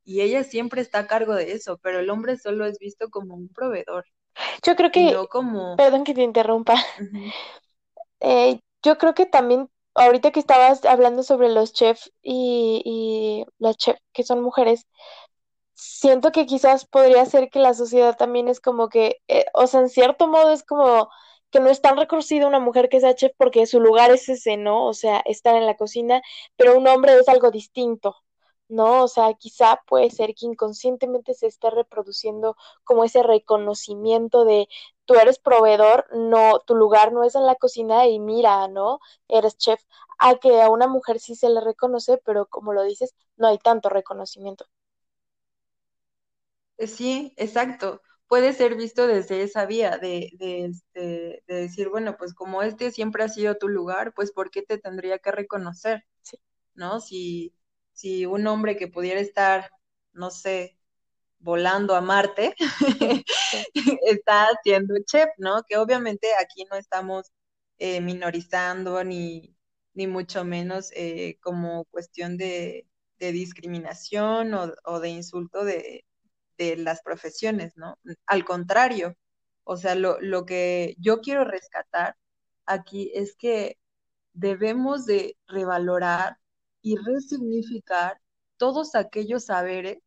Y 0.03 0.21
ella 0.21 0.43
siempre 0.43 0.81
está 0.81 0.99
a 0.99 1.07
cargo 1.07 1.35
de 1.35 1.51
eso, 1.51 1.77
pero 1.79 1.99
el 1.99 2.09
hombre 2.09 2.37
solo 2.37 2.65
es 2.65 2.79
visto 2.79 3.09
como 3.09 3.35
un 3.35 3.49
proveedor. 3.49 4.05
Yo 4.65 4.75
creo 4.75 4.91
que, 4.91 5.11
no 5.11 5.27
como... 5.27 5.75
perdón 5.75 6.03
que 6.03 6.13
te 6.13 6.23
interrumpa. 6.23 6.75
Eh, 8.19 8.59
yo 8.83 8.97
creo 8.97 9.13
que 9.13 9.27
también, 9.27 9.69
ahorita 9.93 10.31
que 10.31 10.39
estabas 10.39 10.83
hablando 10.85 11.21
sobre 11.21 11.49
los 11.49 11.71
chefs 11.71 12.11
y, 12.23 12.81
y 12.83 13.45
las 13.59 13.77
chefs 13.77 14.01
que 14.11 14.23
son 14.23 14.41
mujeres, 14.41 14.87
siento 15.75 16.31
que 16.31 16.45
quizás 16.45 16.85
podría 16.85 17.25
ser 17.25 17.49
que 17.49 17.59
la 17.59 17.73
sociedad 17.73 18.17
también 18.17 18.47
es 18.47 18.59
como 18.59 18.89
que, 18.89 19.21
eh, 19.27 19.45
o 19.53 19.67
sea, 19.67 19.81
en 19.81 19.89
cierto 19.89 20.27
modo 20.27 20.51
es 20.51 20.63
como 20.63 21.09
que 21.51 21.59
no 21.59 21.69
es 21.69 21.81
tan 21.81 21.97
reconocida 21.97 22.47
una 22.47 22.59
mujer 22.59 22.89
que 22.89 22.99
sea 22.99 23.15
chef 23.15 23.31
porque 23.37 23.65
su 23.67 23.79
lugar 23.79 24.11
es 24.11 24.27
ese, 24.29 24.57
¿no? 24.57 24.85
O 24.85 24.93
sea, 24.93 25.21
estar 25.25 25.55
en 25.55 25.65
la 25.65 25.75
cocina, 25.77 26.21
pero 26.55 26.77
un 26.77 26.87
hombre 26.87 27.13
es 27.15 27.29
algo 27.29 27.51
distinto, 27.51 28.15
¿no? 28.69 29.03
O 29.03 29.07
sea, 29.07 29.33
quizá 29.35 29.81
puede 29.87 30.09
ser 30.11 30.35
que 30.35 30.45
inconscientemente 30.45 31.33
se 31.33 31.47
esté 31.47 31.69
reproduciendo 31.69 32.55
como 32.83 33.03
ese 33.03 33.23
reconocimiento 33.23 34.45
de 34.45 34.67
tú 35.05 35.15
eres 35.15 35.39
proveedor, 35.39 36.05
no, 36.15 36.59
tu 36.59 36.75
lugar 36.75 37.11
no 37.13 37.23
es 37.23 37.35
en 37.35 37.45
la 37.45 37.55
cocina 37.55 38.07
y 38.07 38.19
mira, 38.19 38.67
¿no? 38.67 38.99
Eres 39.27 39.57
chef. 39.57 39.81
A 40.19 40.35
que 40.35 40.61
a 40.61 40.69
una 40.69 40.87
mujer 40.87 41.19
sí 41.19 41.35
se 41.35 41.49
le 41.49 41.61
reconoce, 41.61 42.17
pero 42.25 42.47
como 42.47 42.73
lo 42.73 42.83
dices, 42.83 43.15
no 43.37 43.47
hay 43.47 43.57
tanto 43.59 43.89
reconocimiento. 43.89 44.65
Sí, 46.79 47.33
exacto. 47.37 48.01
Puede 48.27 48.53
ser 48.53 48.75
visto 48.75 49.07
desde 49.07 49.41
esa 49.43 49.65
vía 49.65 49.97
de, 49.97 50.31
de, 50.37 50.65
este, 50.65 51.43
de 51.47 51.55
decir, 51.55 51.89
bueno, 51.89 52.17
pues 52.17 52.33
como 52.33 52.61
este 52.61 52.91
siempre 52.91 53.23
ha 53.23 53.29
sido 53.29 53.55
tu 53.57 53.67
lugar, 53.69 54.13
pues 54.13 54.31
¿por 54.31 54.51
qué 54.51 54.61
te 54.61 54.77
tendría 54.77 55.17
que 55.19 55.31
reconocer? 55.31 56.05
Sí. 56.21 56.37
¿No? 56.75 56.99
Si, 57.01 57.53
si 57.97 58.27
un 58.27 58.45
hombre 58.45 58.77
que 58.77 58.87
pudiera 58.87 59.19
estar, 59.19 59.71
no 60.13 60.29
sé, 60.29 60.77
volando 61.39 61.95
a 61.95 62.01
Marte, 62.01 62.55
está 64.05 64.49
siendo 64.63 64.93
chef, 65.03 65.29
¿no? 65.37 65.63
Que 65.67 65.77
obviamente 65.77 66.27
aquí 66.39 66.65
no 66.69 66.77
estamos 66.77 67.31
eh, 67.79 67.99
minorizando 68.01 69.03
ni, 69.03 69.55
ni 69.95 70.05
mucho 70.05 70.45
menos 70.45 70.91
eh, 70.95 71.39
como 71.41 71.85
cuestión 71.85 72.37
de, 72.37 72.87
de 73.17 73.31
discriminación 73.31 74.53
o, 74.53 74.73
o, 74.85 74.99
de 74.99 75.09
insulto 75.09 75.65
de, 75.65 76.05
de 76.59 76.77
las 76.77 77.01
profesiones, 77.01 77.77
¿no? 77.77 77.97
Al 78.27 78.45
contrario, 78.45 79.15
o 79.63 79.75
sea, 79.75 79.95
lo, 79.95 80.21
lo 80.21 80.45
que 80.45 80.95
yo 80.99 81.21
quiero 81.21 81.45
rescatar 81.45 82.15
aquí 82.67 83.11
es 83.15 83.35
que 83.35 83.79
debemos 84.33 85.07
de 85.07 85.35
revalorar 85.47 86.37
y 86.87 86.95
resignificar 86.97 88.21
todos 88.57 88.95
aquellos 88.95 89.45
saberes 89.45 89.99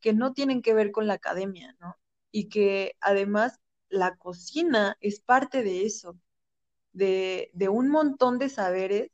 que 0.00 0.12
no 0.12 0.32
tienen 0.32 0.62
que 0.62 0.74
ver 0.74 0.92
con 0.92 1.06
la 1.06 1.14
academia, 1.14 1.76
¿no? 1.80 1.96
Y 2.32 2.48
que 2.48 2.96
además 3.00 3.60
la 3.88 4.16
cocina 4.16 4.96
es 5.00 5.20
parte 5.20 5.62
de 5.62 5.86
eso, 5.86 6.18
de, 6.92 7.50
de 7.54 7.68
un 7.70 7.88
montón 7.90 8.38
de 8.38 8.48
saberes 8.50 9.10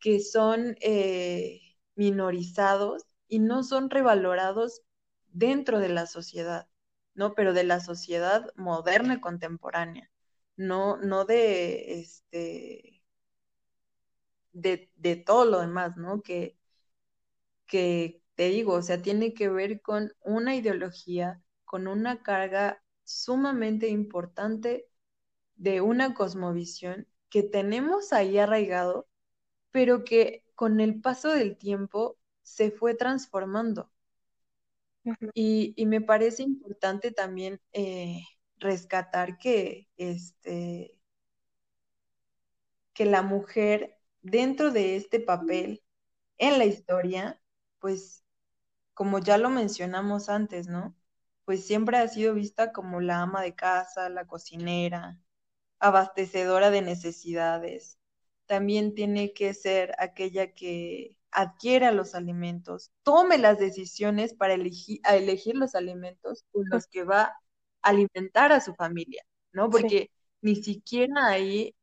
que 0.00 0.20
son 0.20 0.76
eh, 0.80 1.60
minorizados 1.94 3.04
y 3.28 3.38
no 3.40 3.62
son 3.64 3.90
revalorados 3.90 4.82
dentro 5.28 5.78
de 5.80 5.90
la 5.90 6.06
sociedad, 6.06 6.68
¿no? 7.14 7.34
Pero 7.34 7.52
de 7.52 7.64
la 7.64 7.80
sociedad 7.80 8.52
moderna 8.56 9.14
y 9.14 9.20
contemporánea, 9.20 10.10
no, 10.56 10.96
no 10.98 11.24
de 11.24 12.00
este 12.00 12.99
de, 14.52 14.90
de 14.96 15.16
todo 15.16 15.44
lo 15.44 15.60
demás, 15.60 15.96
¿no? 15.96 16.22
Que, 16.22 16.56
que 17.66 18.22
te 18.34 18.48
digo, 18.48 18.74
o 18.74 18.82
sea, 18.82 19.02
tiene 19.02 19.34
que 19.34 19.48
ver 19.48 19.80
con 19.82 20.12
una 20.22 20.54
ideología, 20.56 21.42
con 21.64 21.86
una 21.86 22.22
carga 22.22 22.82
sumamente 23.04 23.88
importante 23.88 24.88
de 25.56 25.80
una 25.80 26.14
cosmovisión 26.14 27.06
que 27.30 27.42
tenemos 27.42 28.12
ahí 28.12 28.38
arraigado, 28.38 29.08
pero 29.72 30.04
que 30.04 30.44
con 30.54 30.80
el 30.80 31.00
paso 31.00 31.30
del 31.30 31.56
tiempo 31.58 32.18
se 32.42 32.70
fue 32.70 32.94
transformando. 32.94 33.90
Uh 35.04 35.12
-huh. 35.12 35.30
y, 35.34 35.74
y, 35.76 35.86
me 35.86 36.00
parece 36.00 36.42
importante 36.42 37.10
también 37.10 37.60
eh, 37.72 38.22
rescatar 38.58 39.38
que, 39.38 39.88
este, 39.96 40.98
que 42.94 43.04
la 43.06 43.22
mujer 43.22 43.99
dentro 44.22 44.70
de 44.70 44.96
este 44.96 45.20
papel 45.20 45.82
en 46.38 46.58
la 46.58 46.64
historia, 46.64 47.40
pues 47.78 48.24
como 48.94 49.18
ya 49.18 49.38
lo 49.38 49.50
mencionamos 49.50 50.28
antes, 50.28 50.68
¿no? 50.68 50.96
Pues 51.44 51.66
siempre 51.66 51.96
ha 51.98 52.08
sido 52.08 52.34
vista 52.34 52.72
como 52.72 53.00
la 53.00 53.22
ama 53.22 53.42
de 53.42 53.54
casa, 53.54 54.08
la 54.08 54.26
cocinera, 54.26 55.18
abastecedora 55.78 56.70
de 56.70 56.82
necesidades. 56.82 57.98
También 58.46 58.94
tiene 58.94 59.32
que 59.32 59.54
ser 59.54 59.94
aquella 59.98 60.52
que 60.52 61.16
adquiera 61.32 61.92
los 61.92 62.14
alimentos, 62.14 62.90
tome 63.02 63.38
las 63.38 63.58
decisiones 63.58 64.34
para 64.34 64.54
elegir, 64.54 65.00
a 65.04 65.16
elegir 65.16 65.56
los 65.56 65.74
alimentos 65.74 66.44
con 66.52 66.64
los 66.70 66.86
que 66.86 67.04
va 67.04 67.22
a 67.22 67.34
alimentar 67.82 68.52
a 68.52 68.60
su 68.60 68.74
familia, 68.74 69.24
¿no? 69.52 69.70
Porque 69.70 69.98
sí. 69.98 70.10
ni 70.42 70.56
siquiera 70.56 71.28
ahí 71.28 71.74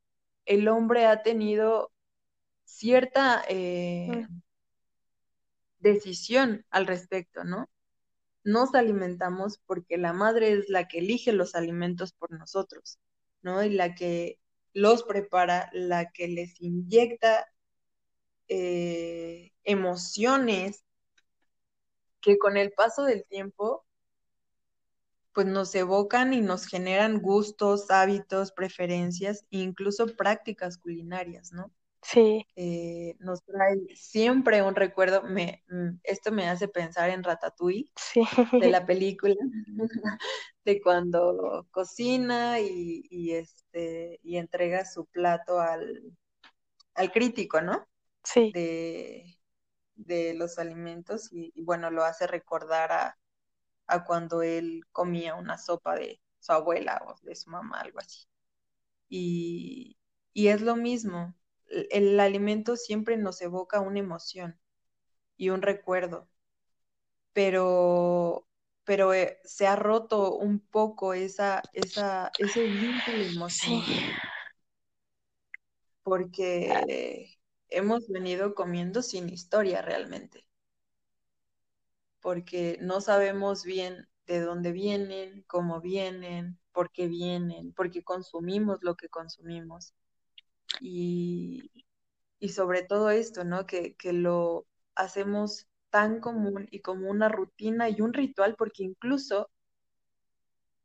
el 0.46 0.68
hombre 0.68 1.06
ha 1.06 1.24
tenido 1.24 1.92
cierta 2.68 3.44
eh, 3.48 4.28
mm. 4.30 4.42
decisión 5.80 6.66
al 6.70 6.86
respecto, 6.86 7.44
¿no? 7.44 7.70
Nos 8.44 8.76
alimentamos 8.76 9.60
porque 9.66 9.98
la 9.98 10.14
madre 10.14 10.52
es 10.52 10.70
la 10.70 10.88
que 10.88 11.00
elige 11.00 11.32
los 11.34 11.56
alimentos 11.56 12.14
por 12.14 12.32
nosotros, 12.32 13.00
¿no? 13.42 13.64
Y 13.64 13.70
la 13.70 13.96
que 13.96 14.40
los 14.74 15.04
prepara, 15.04 15.70
la 15.74 16.12
que 16.12 16.28
les 16.28 16.62
inyecta 16.62 17.48
eh, 18.50 19.54
emociones 19.64 20.84
que 22.22 22.38
con 22.38 22.58
el 22.58 22.72
paso 22.74 23.04
del 23.04 23.26
tiempo 23.26 23.86
pues 25.34 25.48
nos 25.48 25.74
evocan 25.76 26.34
y 26.34 26.42
nos 26.42 26.66
generan 26.66 27.22
gustos, 27.22 27.92
hábitos, 27.92 28.52
preferencias 28.52 29.46
e 29.52 29.60
incluso 29.60 30.08
prácticas 30.16 30.78
culinarias, 30.80 31.52
¿no? 31.52 31.72
Sí. 32.08 32.48
Eh, 32.56 33.16
nos 33.20 33.44
trae 33.44 33.78
siempre 33.96 34.64
un 34.64 34.76
recuerdo, 34.76 35.22
me, 35.24 35.64
esto 36.04 36.32
me 36.32 36.48
hace 36.50 36.68
pensar 36.68 37.10
en 37.10 37.24
Ratatouille, 37.24 37.92
sí. 37.96 38.22
de 38.60 38.70
la 38.70 38.86
película, 38.88 39.36
de 40.66 40.82
cuando 40.82 41.68
cocina 41.70 42.60
y, 42.60 43.04
y, 43.10 43.34
este, 43.34 44.20
y 44.24 44.38
entrega 44.38 44.86
su 44.86 45.06
plato 45.06 45.60
al, 45.60 46.02
al 46.96 47.12
crítico, 47.12 47.62
¿no? 47.62 47.88
Sí. 48.24 48.52
De, 48.54 49.38
de 49.96 50.34
los 50.34 50.60
alimentos 50.60 51.32
y, 51.32 51.52
y, 51.56 51.64
bueno, 51.64 51.92
lo 51.92 52.04
hace 52.06 52.26
recordar 52.28 52.92
a, 52.92 53.20
a 53.88 54.06
cuando 54.06 54.42
él 54.42 54.82
comía 54.92 55.36
una 55.36 55.58
sopa 55.58 55.96
de 55.96 56.22
su 56.40 56.54
abuela 56.54 57.02
o 57.08 57.16
de 57.24 57.36
su 57.36 57.50
mamá, 57.50 57.82
algo 57.82 58.00
así. 58.00 58.26
Y, 59.10 59.98
y 60.34 60.48
es 60.48 60.62
lo 60.62 60.76
mismo, 60.76 61.36
el, 61.70 62.20
alimento 62.20 62.76
siempre 62.76 63.18
nos 63.18 63.42
evoca 63.42 63.80
una 63.82 64.00
emoción 64.00 64.60
y 65.38 65.50
un 65.50 65.62
recuerdo, 65.62 66.30
pero, 67.34 68.48
pero 68.84 69.14
eh, 69.14 69.40
se 69.44 69.68
ha 69.68 69.76
roto 69.76 70.36
un 70.36 70.60
poco 70.60 71.14
esa, 71.14 71.62
esa, 71.74 72.32
ese 72.40 72.64
vínculo 72.64 73.24
emocional. 73.24 73.86
Sí. 73.86 73.96
porque 76.08 77.38
hemos 77.70 78.08
venido 78.08 78.56
comiendo 78.56 79.02
sin 79.02 79.28
historia 79.28 79.82
realmente, 79.82 80.48
porque 82.22 82.78
no 82.82 83.02
sabemos 83.02 83.66
bien 83.66 84.08
de 84.26 84.40
dónde 84.40 84.72
vienen, 84.72 85.44
cómo 85.48 85.82
vienen, 85.82 86.60
por 86.72 86.92
qué 86.92 87.08
vienen, 87.08 87.74
por 87.74 87.92
qué 87.92 88.04
consumimos 88.04 88.80
lo 88.84 88.96
que 88.96 89.10
consumimos. 89.10 89.94
Y, 90.82 91.72
sobre 92.50 92.84
todo 92.84 93.10
esto, 93.10 93.44
¿no? 93.44 93.66
Que, 93.66 93.96
que 93.96 94.14
lo 94.14 94.66
hacemos 94.96 95.68
tan 95.90 96.20
común 96.20 96.68
y 96.72 96.82
como 96.82 97.10
una 97.10 97.30
rutina 97.30 97.90
y 97.90 98.02
un 98.02 98.14
ritual, 98.14 98.56
porque 98.58 98.84
incluso 98.84 99.50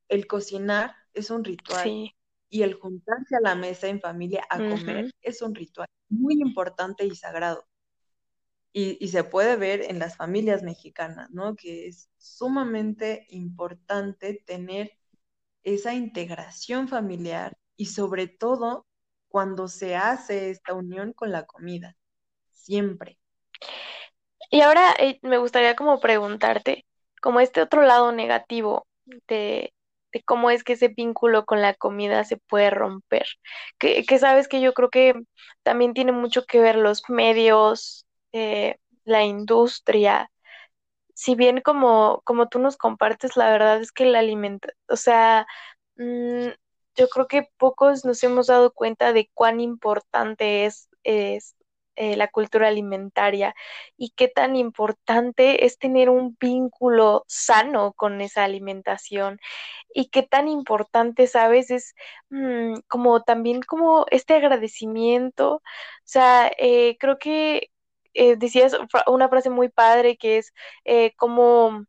el 0.08 0.26
cocinar 0.26 0.94
es 1.14 1.30
un 1.30 1.44
ritual 1.44 2.12
y 2.48 2.62
el 2.62 2.74
juntarse 2.74 3.36
a 3.36 3.40
la 3.40 3.54
mesa 3.54 3.88
en 3.88 4.00
familia 4.00 4.44
a 4.50 4.58
comer 4.58 5.10
es 5.22 5.40
un 5.40 5.54
ritual 5.54 5.88
muy 6.10 6.34
importante 6.34 7.06
y 7.06 7.14
sagrado. 7.16 7.64
Y, 8.74 9.08
se 9.08 9.24
puede 9.24 9.56
ver 9.56 9.82
en 9.82 9.98
las 9.98 10.16
familias 10.16 10.62
mexicanas, 10.62 11.30
¿no? 11.30 11.56
Que 11.56 11.88
es 11.88 12.08
sumamente 12.16 13.26
importante 13.28 14.42
tener 14.46 14.92
esa 15.62 15.94
integración 15.94 16.88
familiar 16.88 17.58
y 17.76 17.86
sobre 17.86 18.28
todo 18.28 18.86
cuando 19.32 19.66
se 19.66 19.96
hace 19.96 20.50
esta 20.50 20.74
unión 20.74 21.14
con 21.14 21.32
la 21.32 21.46
comida, 21.46 21.96
siempre. 22.50 23.18
Y 24.50 24.60
ahora 24.60 24.94
eh, 24.98 25.18
me 25.22 25.38
gustaría 25.38 25.74
como 25.74 26.00
preguntarte, 26.00 26.84
como 27.22 27.40
este 27.40 27.62
otro 27.62 27.82
lado 27.82 28.12
negativo 28.12 28.86
de, 29.28 29.72
cómo 30.26 30.50
es 30.50 30.64
que 30.64 30.74
ese 30.74 30.88
vínculo 30.88 31.46
con 31.46 31.62
la 31.62 31.74
comida 31.74 32.24
se 32.24 32.36
puede 32.36 32.70
romper, 32.70 33.26
que, 33.78 34.04
sabes 34.18 34.48
que 34.48 34.60
yo 34.60 34.74
creo 34.74 34.90
que 34.90 35.14
también 35.62 35.94
tiene 35.94 36.12
mucho 36.12 36.44
que 36.44 36.60
ver 36.60 36.76
los 36.76 37.08
medios, 37.08 38.06
eh, 38.32 38.76
la 39.04 39.24
industria, 39.24 40.30
si 41.14 41.34
bien 41.34 41.60
como, 41.62 42.22
como 42.24 42.48
tú 42.48 42.58
nos 42.58 42.76
compartes, 42.76 43.36
la 43.36 43.50
verdad 43.50 43.80
es 43.80 43.92
que 43.92 44.04
el 44.04 44.16
alimento, 44.16 44.68
o 44.88 44.96
sea, 44.96 45.46
mm, 45.96 46.48
yo 46.96 47.08
creo 47.08 47.26
que 47.28 47.48
pocos 47.58 48.04
nos 48.04 48.22
hemos 48.22 48.46
dado 48.48 48.72
cuenta 48.72 49.12
de 49.12 49.30
cuán 49.34 49.60
importante 49.60 50.66
es, 50.66 50.88
es 51.04 51.56
eh, 51.96 52.16
la 52.16 52.28
cultura 52.28 52.68
alimentaria 52.68 53.54
y 53.98 54.10
qué 54.16 54.28
tan 54.28 54.56
importante 54.56 55.66
es 55.66 55.78
tener 55.78 56.08
un 56.10 56.36
vínculo 56.40 57.24
sano 57.28 57.92
con 57.94 58.20
esa 58.22 58.44
alimentación 58.44 59.38
y 59.94 60.08
qué 60.10 60.22
tan 60.22 60.48
importante, 60.48 61.26
sabes, 61.26 61.70
es 61.70 61.94
mm, 62.30 62.76
como 62.88 63.22
también 63.22 63.62
como 63.62 64.06
este 64.10 64.34
agradecimiento, 64.34 65.56
o 65.56 65.62
sea, 66.04 66.50
eh, 66.58 66.96
creo 66.98 67.18
que 67.18 67.70
eh, 68.14 68.36
decías 68.36 68.76
una 69.06 69.28
frase 69.28 69.50
muy 69.50 69.68
padre 69.68 70.16
que 70.16 70.38
es 70.38 70.52
como 71.16 71.86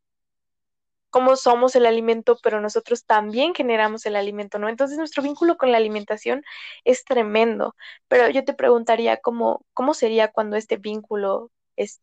cómo 1.14 1.36
somos 1.36 1.76
el 1.76 1.86
alimento, 1.86 2.40
pero 2.42 2.60
nosotros 2.60 3.06
también 3.06 3.54
generamos 3.54 4.04
el 4.08 4.16
alimento, 4.16 4.58
¿no? 4.58 4.68
Entonces 4.68 4.98
nuestro 4.98 5.22
vínculo 5.22 5.58
con 5.58 5.72
la 5.72 5.78
alimentación 5.78 6.44
es 6.86 7.06
tremendo, 7.06 7.76
pero 8.08 8.30
yo 8.30 8.44
te 8.44 8.56
preguntaría 8.56 9.18
cómo, 9.18 9.64
cómo 9.76 9.94
sería 9.94 10.32
cuando 10.32 10.56
este 10.58 10.78
vínculo 10.78 11.52
es 11.76 12.02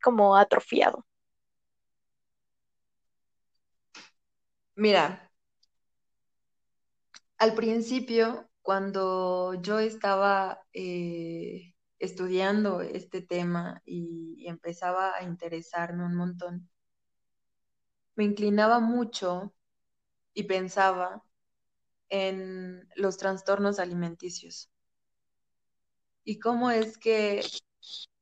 como 0.00 0.36
atrofiado. 0.36 1.04
Mira, 4.76 5.28
al 7.38 7.54
principio, 7.54 8.48
cuando 8.62 9.54
yo 9.60 9.80
estaba 9.80 10.60
eh, 10.72 11.74
estudiando 11.98 12.80
este 12.80 13.22
tema 13.22 13.82
y 13.84 14.44
empezaba 14.46 15.16
a 15.16 15.24
interesarme 15.24 16.04
un 16.06 16.14
montón, 16.14 16.70
me 18.14 18.24
inclinaba 18.24 18.80
mucho 18.80 19.52
y 20.34 20.44
pensaba 20.44 21.22
en 22.08 22.88
los 22.96 23.16
trastornos 23.16 23.78
alimenticios 23.78 24.70
y 26.24 26.38
cómo 26.38 26.70
es 26.70 26.98
que 26.98 27.42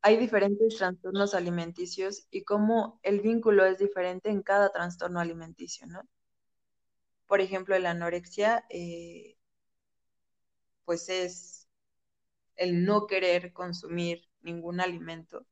hay 0.03 0.17
diferentes 0.17 0.77
trastornos 0.77 1.35
alimenticios 1.35 2.27
y 2.31 2.45
cómo 2.45 3.01
el 3.03 3.21
vínculo 3.21 3.67
es 3.67 3.79
diferente 3.79 4.31
en 4.31 4.43
cada 4.43 4.71
trastorno 4.71 5.21
alimenticio, 5.21 5.87
¿no? 5.87 6.03
Por 7.27 7.41
ejemplo, 7.41 7.79
la 7.79 7.91
anorexia, 7.91 8.65
eh, 8.71 9.37
pues 10.85 11.09
es 11.09 11.69
el 12.57 12.85
no 12.85 13.07
querer 13.07 13.53
consumir 13.53 14.29
ningún 14.41 14.81
alimento 14.81 15.47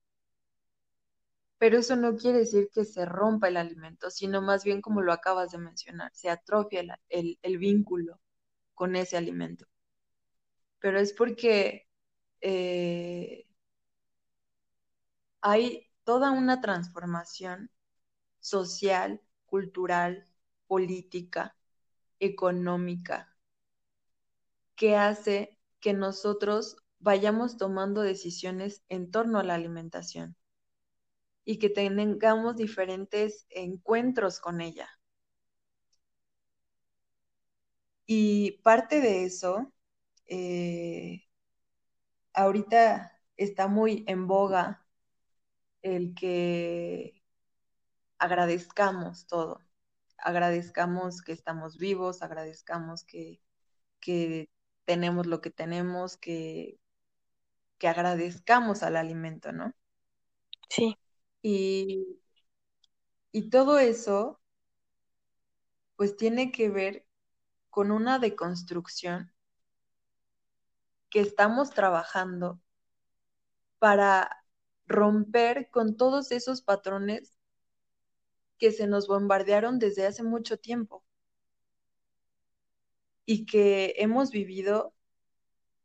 pero 1.58 1.78
eso 1.78 1.96
no 1.96 2.16
quiere 2.16 2.38
decir 2.40 2.70
que 2.72 2.84
se 2.84 3.04
rompa 3.04 3.48
el 3.48 3.56
alimento, 3.56 4.10
sino 4.10 4.40
más 4.42 4.64
bien 4.64 4.80
como 4.80 5.02
lo 5.02 5.12
acabas 5.12 5.50
de 5.52 5.58
mencionar, 5.58 6.12
se 6.14 6.30
atrofia 6.30 6.82
el, 7.08 7.58
vínculo 7.58 8.20
con 8.74 8.96
ese 8.96 9.16
alimento. 9.16 9.66
Pero 10.80 10.98
es 11.00 11.12
porque 11.12 11.88
eh, 12.40 13.46
hay 15.40 15.90
toda 16.04 16.30
una 16.30 16.60
transformación 16.60 17.70
social, 18.40 19.20
cultural, 19.46 20.24
política, 20.66 21.56
económica, 22.20 23.36
que 24.76 24.96
hace 24.96 25.58
que 25.80 25.92
nosotros 25.94 26.76
vayamos 27.00 27.56
tomando 27.56 28.02
decisiones 28.02 28.82
en 28.88 29.10
torno 29.10 29.38
a 29.38 29.44
la 29.44 29.54
alimentación 29.54 30.37
y 31.48 31.58
que 31.58 31.70
tengamos 31.70 32.56
diferentes 32.56 33.46
encuentros 33.48 34.38
con 34.38 34.60
ella. 34.60 34.86
Y 38.04 38.60
parte 38.62 39.00
de 39.00 39.24
eso, 39.24 39.72
eh, 40.26 41.24
ahorita 42.34 43.18
está 43.38 43.66
muy 43.66 44.04
en 44.08 44.26
boga 44.26 44.86
el 45.80 46.14
que 46.14 47.22
agradezcamos 48.18 49.26
todo, 49.26 49.62
agradezcamos 50.18 51.22
que 51.22 51.32
estamos 51.32 51.78
vivos, 51.78 52.20
agradezcamos 52.20 53.04
que, 53.04 53.40
tenemos 54.84 55.26
lo 55.26 55.40
que 55.40 55.50
tenemos, 55.50 56.18
que, 56.18 56.78
que 57.78 57.88
agradezcamos 57.88 58.82
al 58.82 58.96
alimento, 58.96 59.50
¿no? 59.52 59.72
Sí. 60.68 60.94
Y, 61.42 62.18
y 63.32 63.48
todo 63.48 63.78
eso, 63.78 64.38
pues 65.96 66.16
tiene 66.16 66.50
que 66.50 66.70
ver 66.70 67.04
con 67.70 67.90
una 67.90 68.18
deconstrucción 68.18 69.32
que 71.10 71.20
estamos 71.20 71.68
trabajando 71.70 72.62
para 73.80 74.30
romper 74.86 75.68
con 75.70 75.96
todos 75.96 76.30
esos 76.32 76.62
patrones 76.62 77.36
que 78.58 78.72
se 78.72 78.86
nos 78.86 79.08
bombardearon 79.08 79.78
desde 79.78 80.06
hace 80.06 80.22
mucho 80.22 80.58
tiempo 80.58 81.02
y 83.26 83.46
que 83.46 83.94
hemos 83.98 84.30
vivido 84.32 84.94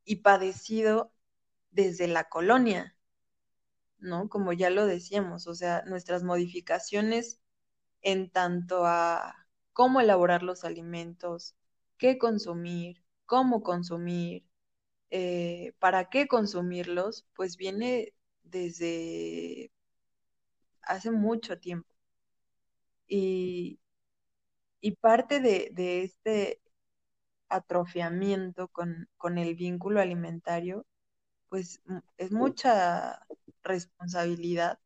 y 0.05 0.17
padecido 0.17 1.13
desde 1.71 2.07
la 2.07 2.25
colonia. 2.29 2.92
¿No? 4.03 4.29
Como 4.29 4.53
ya 4.53 4.69
lo 4.69 4.85
decíamos, 4.85 5.47
o 5.47 5.55
sea, 5.55 5.83
nuestras 5.85 6.23
modificaciones 6.23 7.39
en 8.01 8.29
tanto 8.31 8.85
a 8.85 9.47
cómo 9.73 10.01
elaborar 10.01 10.43
los 10.43 10.65
alimentos, 10.65 11.55
qué 11.97 12.17
consumir, 12.17 13.03
cómo 13.25 13.63
consumir, 13.63 14.45
eh, 15.11 15.73
para 15.79 16.09
qué 16.09 16.27
consumirlos, 16.27 17.25
pues 17.35 17.57
viene 17.57 18.13
desde 18.43 19.71
hace 20.81 21.11
mucho 21.11 21.59
tiempo. 21.59 21.89
Y, 23.07 23.79
parte 25.01 25.39
de, 25.39 26.03
este 26.03 26.61
atrofiamiento 27.49 28.67
con, 28.69 29.09
con 29.17 29.37
el 29.37 29.55
vínculo 29.55 30.01
alimentario, 30.01 30.85
pues 31.49 31.81
es 32.17 32.31
mucha 32.31 33.19
responsabilidad 33.63 34.80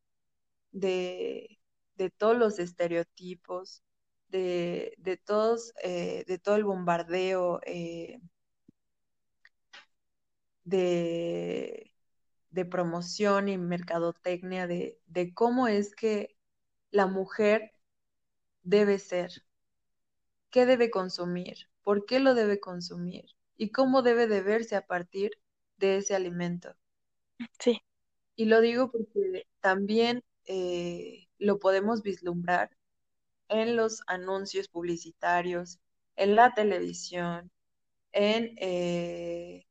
de, 0.72 1.60
todos 2.18 2.38
los 2.38 2.60
estereotipos, 2.60 3.84
de, 4.30 5.22
todos, 5.26 5.74
eh, 5.84 6.24
de 6.28 6.40
todo 6.40 6.56
el 6.56 6.64
bombardeo 6.66 7.60
eh, 7.66 8.20
de, 10.64 11.92
promoción 12.70 13.50
y 13.50 13.58
mercadotecnia 13.58 14.68
de, 14.68 15.00
de 15.06 15.34
cómo 15.34 15.68
es 15.68 15.96
que 15.96 16.38
la 16.92 17.08
mujer 17.08 17.72
debe 18.64 19.00
ser, 19.00 19.32
qué 20.50 20.66
debe 20.66 20.90
consumir, 20.90 21.70
por 21.84 22.06
qué 22.06 22.20
lo 22.20 22.34
debe 22.34 22.60
consumir 22.60 23.26
y 23.56 23.72
cómo 23.72 24.02
debe 24.02 24.28
de 24.28 24.42
verse 24.42 24.76
a 24.76 24.86
partir 24.86 25.32
de 25.78 25.98
ese 25.98 26.16
alimento. 26.16 26.76
Sí. 27.60 27.82
Y 28.38 28.46
lo 28.46 28.62
digo 28.62 28.92
porque 28.92 29.48
también 29.60 30.24
eh, 30.46 31.28
lo 31.40 31.60
podemos 31.60 32.04
vislumbrar 32.04 32.70
en 33.50 33.76
los 33.76 34.04
anuncios 34.08 34.68
publicitarios, 34.68 35.80
en 36.16 36.36
la 36.36 36.54
televisión, 36.54 37.52
en 38.12 38.56
eh, 38.60 39.66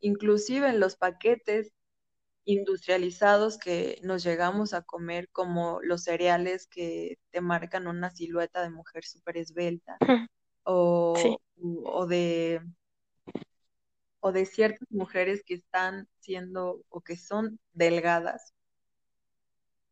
inclusive 0.00 0.68
en 0.68 0.78
los 0.78 0.96
paquetes 0.96 1.72
industrializados 2.44 3.58
que 3.58 3.98
nos 4.02 4.22
llegamos 4.22 4.74
a 4.74 4.82
comer, 4.82 5.30
como 5.30 5.80
los 5.82 6.04
cereales 6.04 6.66
que 6.68 7.18
te 7.30 7.40
marcan 7.40 7.86
una 7.86 8.10
silueta 8.10 8.62
de 8.62 8.70
mujer 8.70 9.04
súper 9.04 9.38
esbelta, 9.38 9.96
o, 10.64 11.14
o 11.84 12.06
de 12.06 12.60
o 14.26 14.32
de 14.32 14.44
ciertas 14.44 14.90
mujeres 14.90 15.44
que 15.44 15.54
están 15.54 16.08
siendo 16.18 16.82
o 16.88 17.00
que 17.00 17.16
son 17.16 17.60
delgadas. 17.74 18.52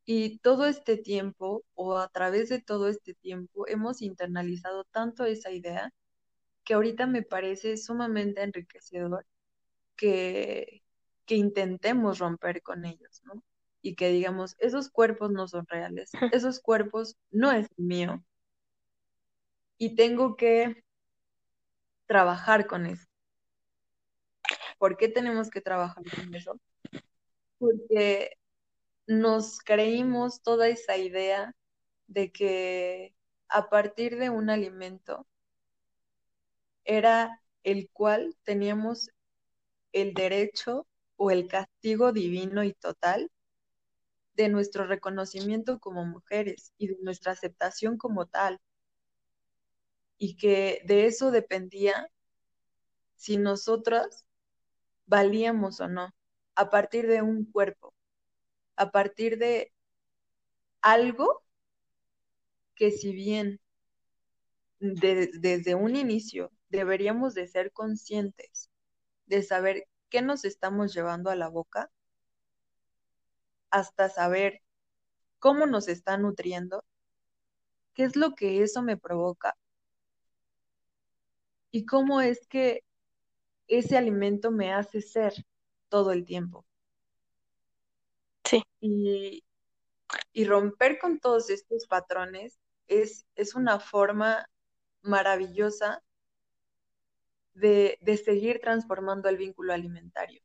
Y 0.04 0.38
todo 0.38 0.66
este 0.66 0.96
tiempo, 0.96 1.64
o 1.74 1.98
a 1.98 2.08
través 2.08 2.48
de 2.48 2.60
todo 2.60 2.88
este 2.88 3.14
tiempo, 3.14 3.68
hemos 3.68 4.02
internalizado 4.02 4.82
tanto 4.90 5.24
esa 5.24 5.52
idea 5.52 5.92
que 6.64 6.74
ahorita 6.74 7.06
me 7.06 7.22
parece 7.22 7.76
sumamente 7.76 8.42
enriquecedor 8.42 9.24
que, 9.94 10.82
que 11.26 11.36
intentemos 11.36 12.18
romper 12.18 12.60
con 12.62 12.84
ellos, 12.86 13.22
¿no? 13.24 13.44
Y 13.82 13.94
que 13.94 14.08
digamos, 14.08 14.56
esos 14.58 14.90
cuerpos 14.90 15.30
no 15.30 15.46
son 15.46 15.64
reales, 15.68 16.10
esos 16.32 16.58
cuerpos 16.58 17.16
no 17.30 17.52
es 17.52 17.68
mío. 17.76 18.24
Y 19.78 19.94
tengo 19.94 20.34
que 20.36 20.82
trabajar 22.06 22.66
con 22.66 22.86
eso. 22.86 23.13
¿Por 24.78 24.96
qué 24.96 25.08
tenemos 25.08 25.50
que 25.50 25.60
trabajar 25.60 26.04
con 26.14 26.34
eso? 26.34 26.60
Porque 27.58 28.36
nos 29.06 29.58
creímos 29.60 30.42
toda 30.42 30.68
esa 30.68 30.96
idea 30.96 31.54
de 32.06 32.32
que 32.32 33.14
a 33.48 33.68
partir 33.68 34.18
de 34.18 34.30
un 34.30 34.50
alimento 34.50 35.26
era 36.84 37.40
el 37.62 37.88
cual 37.90 38.36
teníamos 38.44 39.10
el 39.92 40.14
derecho 40.14 40.86
o 41.16 41.30
el 41.30 41.48
castigo 41.48 42.12
divino 42.12 42.64
y 42.64 42.74
total 42.74 43.30
de 44.34 44.48
nuestro 44.48 44.86
reconocimiento 44.86 45.78
como 45.78 46.04
mujeres 46.04 46.72
y 46.78 46.88
de 46.88 46.96
nuestra 47.02 47.32
aceptación 47.32 47.96
como 47.96 48.26
tal. 48.26 48.60
Y 50.18 50.36
que 50.36 50.82
de 50.86 51.06
eso 51.06 51.30
dependía 51.30 52.08
si 53.14 53.36
nosotras 53.36 54.23
valíamos 55.06 55.80
o 55.80 55.88
no, 55.88 56.14
a 56.54 56.70
partir 56.70 57.06
de 57.06 57.22
un 57.22 57.44
cuerpo, 57.44 57.94
a 58.76 58.90
partir 58.90 59.38
de 59.38 59.72
algo 60.80 61.42
que 62.74 62.90
si 62.90 63.12
bien 63.12 63.60
desde 64.80 65.74
un 65.74 65.96
inicio 65.96 66.50
deberíamos 66.68 67.34
de 67.34 67.46
ser 67.46 67.72
conscientes 67.72 68.70
de 69.26 69.42
saber 69.42 69.88
qué 70.10 70.22
nos 70.22 70.44
estamos 70.44 70.94
llevando 70.94 71.30
a 71.30 71.36
la 71.36 71.48
boca, 71.48 71.90
hasta 73.70 74.08
saber 74.08 74.62
cómo 75.38 75.66
nos 75.66 75.88
está 75.88 76.16
nutriendo, 76.16 76.84
qué 77.94 78.04
es 78.04 78.16
lo 78.16 78.34
que 78.34 78.62
eso 78.62 78.82
me 78.82 78.96
provoca 78.96 79.56
y 81.70 81.86
cómo 81.86 82.20
es 82.20 82.46
que 82.46 82.83
ese 83.68 83.96
alimento 83.96 84.50
me 84.50 84.72
hace 84.72 85.00
ser 85.00 85.32
todo 85.88 86.12
el 86.12 86.24
tiempo. 86.24 86.64
Sí. 88.44 88.62
Y, 88.80 89.44
romper 90.44 90.98
con 90.98 91.18
todos 91.18 91.50
estos 91.50 91.86
patrones 91.86 92.58
es, 92.86 93.26
es 93.34 93.54
una 93.54 93.80
forma 93.80 94.48
maravillosa 95.02 96.02
de, 97.54 97.98
de, 98.00 98.16
seguir 98.16 98.60
transformando 98.60 99.28
el 99.28 99.36
vínculo 99.36 99.72
alimentario. 99.72 100.42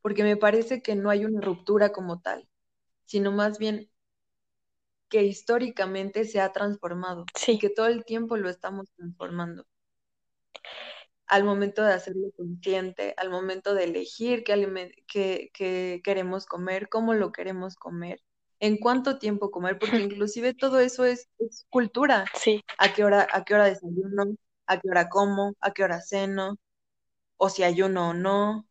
Porque 0.00 0.22
me 0.22 0.36
parece 0.36 0.82
que 0.82 0.94
no 0.94 1.10
hay 1.10 1.24
una 1.24 1.40
ruptura 1.40 1.90
como 1.90 2.20
tal, 2.20 2.48
sino 3.04 3.32
más 3.32 3.58
bien 3.58 3.90
que 5.08 5.24
históricamente 5.24 6.24
se 6.24 6.40
ha 6.40 6.52
transformado 6.52 7.24
y 7.46 7.58
que 7.58 7.70
todo 7.70 7.86
el 7.86 8.04
tiempo 8.04 8.36
lo 8.36 8.48
estamos 8.48 8.90
transformando 8.96 9.66
al 11.26 11.44
momento 11.44 11.82
de 11.82 11.92
hacerlo 11.92 12.30
consciente, 12.36 13.14
al 13.16 13.30
momento 13.30 13.74
de 13.74 13.84
elegir 13.84 14.44
qué, 14.44 15.50
qué, 15.52 16.00
queremos 16.04 16.46
comer, 16.46 16.88
cómo 16.88 17.14
lo 17.14 17.32
queremos 17.32 17.76
comer, 17.76 18.22
en 18.60 18.78
cuánto 18.78 19.18
tiempo 19.18 19.50
comer, 19.50 19.78
porque 19.78 19.98
inclusive 20.24 20.54
todo 20.54 20.80
eso 20.80 21.04
es, 21.04 21.28
cultura. 21.70 22.24
Sí. 22.34 22.62
¿A 22.78 22.92
qué 22.92 23.04
hora, 23.04 23.26
a 23.32 23.44
qué 23.44 23.54
hora 23.54 23.66
desayuno? 23.66 24.36
¿A 24.66 24.80
qué 24.80 24.88
hora 24.88 25.08
como? 25.08 25.54
¿A 25.60 25.72
qué 25.72 25.84
hora 25.84 26.00
ceno? 26.00 26.56
O 27.36 27.48
si 27.50 27.62
ayuno 27.64 28.10
o 28.10 28.14
no, 28.14 28.68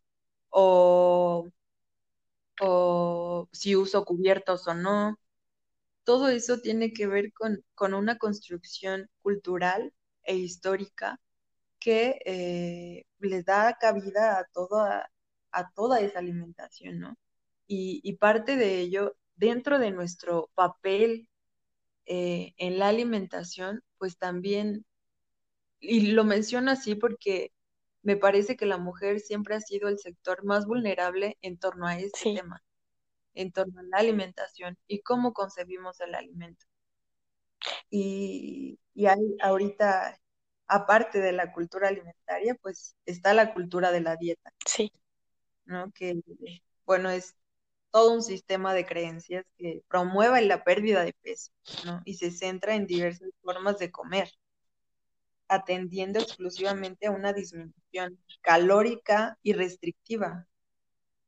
o, 0.50 1.48
o 2.62 3.50
si 3.52 3.76
uso 3.76 4.06
cubiertos 4.06 4.68
o 4.68 4.74
no. 4.74 5.20
Todo 6.04 6.30
eso 6.30 6.60
tiene 6.60 6.94
que 6.94 7.08
ver 7.08 7.34
con, 7.34 7.64
con 7.76 7.94
una 7.94 8.18
construcción 8.18 9.10
cultural 9.22 9.94
e 10.24 10.36
histórica 10.36 11.20
que 11.80 12.20
eh, 12.26 13.06
les 13.20 13.46
da 13.46 13.78
cabida 13.80 14.40
a 14.40 14.46
toda, 14.46 15.12
a 15.52 15.72
toda 15.72 16.00
esa 16.02 16.20
alimentación, 16.20 17.00
¿no? 17.00 17.18
Y, 17.68 18.14
parte 18.18 18.58
de 18.58 18.80
ello, 18.80 19.16
dentro 19.36 19.80
de 19.80 19.92
nuestro 19.92 20.52
papel 20.56 21.28
eh, 22.06 22.54
en 22.58 22.80
la 22.80 22.90
alimentación, 22.90 23.84
pues 23.98 24.18
también, 24.18 24.86
y 25.80 26.12
lo 26.12 26.24
menciono 26.26 26.72
así 26.72 26.96
porque 26.96 27.52
me 28.04 28.18
parece 28.18 28.56
que 28.56 28.68
la 28.68 28.78
mujer 28.78 29.20
siempre 29.20 29.56
ha 29.56 29.62
sido 29.62 29.90
el 29.90 30.00
sector 30.00 30.44
más 30.46 30.68
vulnerable 30.68 31.38
en 31.42 31.58
torno 31.58 31.88
a 31.88 31.98
este 31.98 32.36
tema, 32.36 32.64
en 33.34 33.52
torno 33.52 33.80
a 33.80 33.84
la 33.84 33.98
alimentación 33.98 34.78
y 34.88 35.02
cómo 35.02 35.34
concebimos 35.34 36.00
el 36.02 36.16
alimento. 36.16 36.66
Y, 37.90 38.80
y 38.94 39.08
hay 39.08 39.38
ahorita 39.42 40.20
aparte 40.68 41.20
de 41.20 41.32
la 41.32 41.52
cultura 41.52 41.90
alimentaria, 41.90 42.56
pues 42.62 42.96
está 43.06 43.34
la 43.34 43.54
cultura 43.54 43.92
de 43.92 44.02
la 44.02 44.16
dieta. 44.16 44.52
Sí. 44.66 44.92
¿No? 45.66 45.92
Que, 45.92 46.20
bueno, 46.86 47.10
es 47.10 47.36
todo 47.92 48.14
un 48.14 48.24
sistema 48.24 48.74
de 48.74 48.86
creencias 48.86 49.46
que 49.58 49.82
promueve 49.88 50.42
la 50.42 50.64
pérdida 50.64 51.04
de 51.04 51.14
peso, 51.14 51.52
¿no? 51.86 52.02
Y 52.04 52.16
se 52.16 52.30
centra 52.30 52.76
en 52.76 52.88
diversas 52.88 53.30
formas 53.42 53.80
de 53.80 53.90
comer, 53.90 54.30
atendiendo 55.48 56.20
exclusivamente 56.20 57.08
a 57.08 57.12
una 57.12 57.32
disminución 57.32 58.20
calórica 58.42 59.38
y 59.42 59.54
restrictiva, 59.54 60.46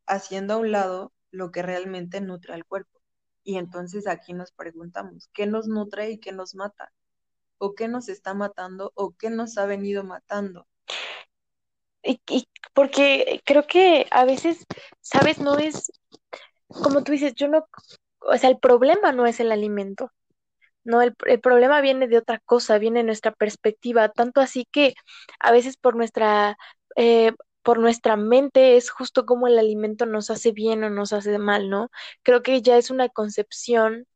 haciendo 0.05 0.55
a 0.55 0.57
un 0.57 0.71
lado 0.71 1.13
lo 1.31 1.51
que 1.51 1.61
realmente 1.61 2.19
nutre 2.21 2.53
al 2.53 2.65
cuerpo. 2.65 3.01
Y 3.43 3.57
entonces 3.57 4.05
aquí 4.07 4.33
nos 4.33 4.51
preguntamos, 4.51 5.29
¿qué 5.33 5.47
nos 5.47 5.67
nutre 5.67 6.11
y 6.11 6.19
qué 6.19 6.33
nos 6.33 6.53
mata? 6.53 6.91
O 7.57 7.75
qué 7.75 7.87
nos 7.87 8.09
está 8.09 8.33
matando 8.33 8.91
o 8.95 9.15
qué 9.17 9.29
nos 9.29 9.57
ha 9.57 9.65
venido 9.65 10.03
matando. 10.03 10.67
Y, 12.03 12.19
porque 12.73 13.41
creo 13.45 13.67
que 13.67 14.07
a 14.11 14.25
veces, 14.25 14.65
sabes, 15.01 15.39
no 15.39 15.57
es, 15.57 15.91
como 16.69 17.03
tú 17.03 17.11
dices, 17.11 17.33
yo 17.35 17.47
no, 17.47 17.67
o 18.21 18.37
sea, 18.37 18.49
el 18.49 18.59
problema 18.59 19.11
no 19.11 19.25
es 19.25 19.39
el 19.39 19.51
alimento, 19.51 20.11
no, 20.87 21.01
el, 21.01 21.15
problema 21.41 21.81
viene 21.81 22.07
de 22.07 22.17
otra 22.17 22.39
cosa, 22.39 22.77
viene 22.77 22.99
de 22.99 23.05
nuestra 23.05 23.31
perspectiva, 23.33 24.09
tanto 24.09 24.41
así 24.41 24.65
que 24.71 24.93
a 25.39 25.51
veces 25.51 25.77
por 25.77 25.95
nuestra, 25.97 26.57
eh, 26.95 27.33
por 27.61 27.79
nuestra 27.79 28.15
mente 28.15 28.77
es 28.77 28.89
justo 28.89 29.25
como 29.25 29.47
el 29.47 29.59
alimento 29.59 30.05
nos 30.05 30.29
hace 30.29 30.53
bien 30.53 30.83
o 30.85 30.89
nos 30.89 31.13
hace 31.13 31.37
mal, 31.39 31.69
¿no? 31.69 31.89
Creo 32.23 32.41
que 32.43 32.61
ya 32.61 32.77
es 32.77 32.89
una 32.91 33.09
concepción 33.09 34.07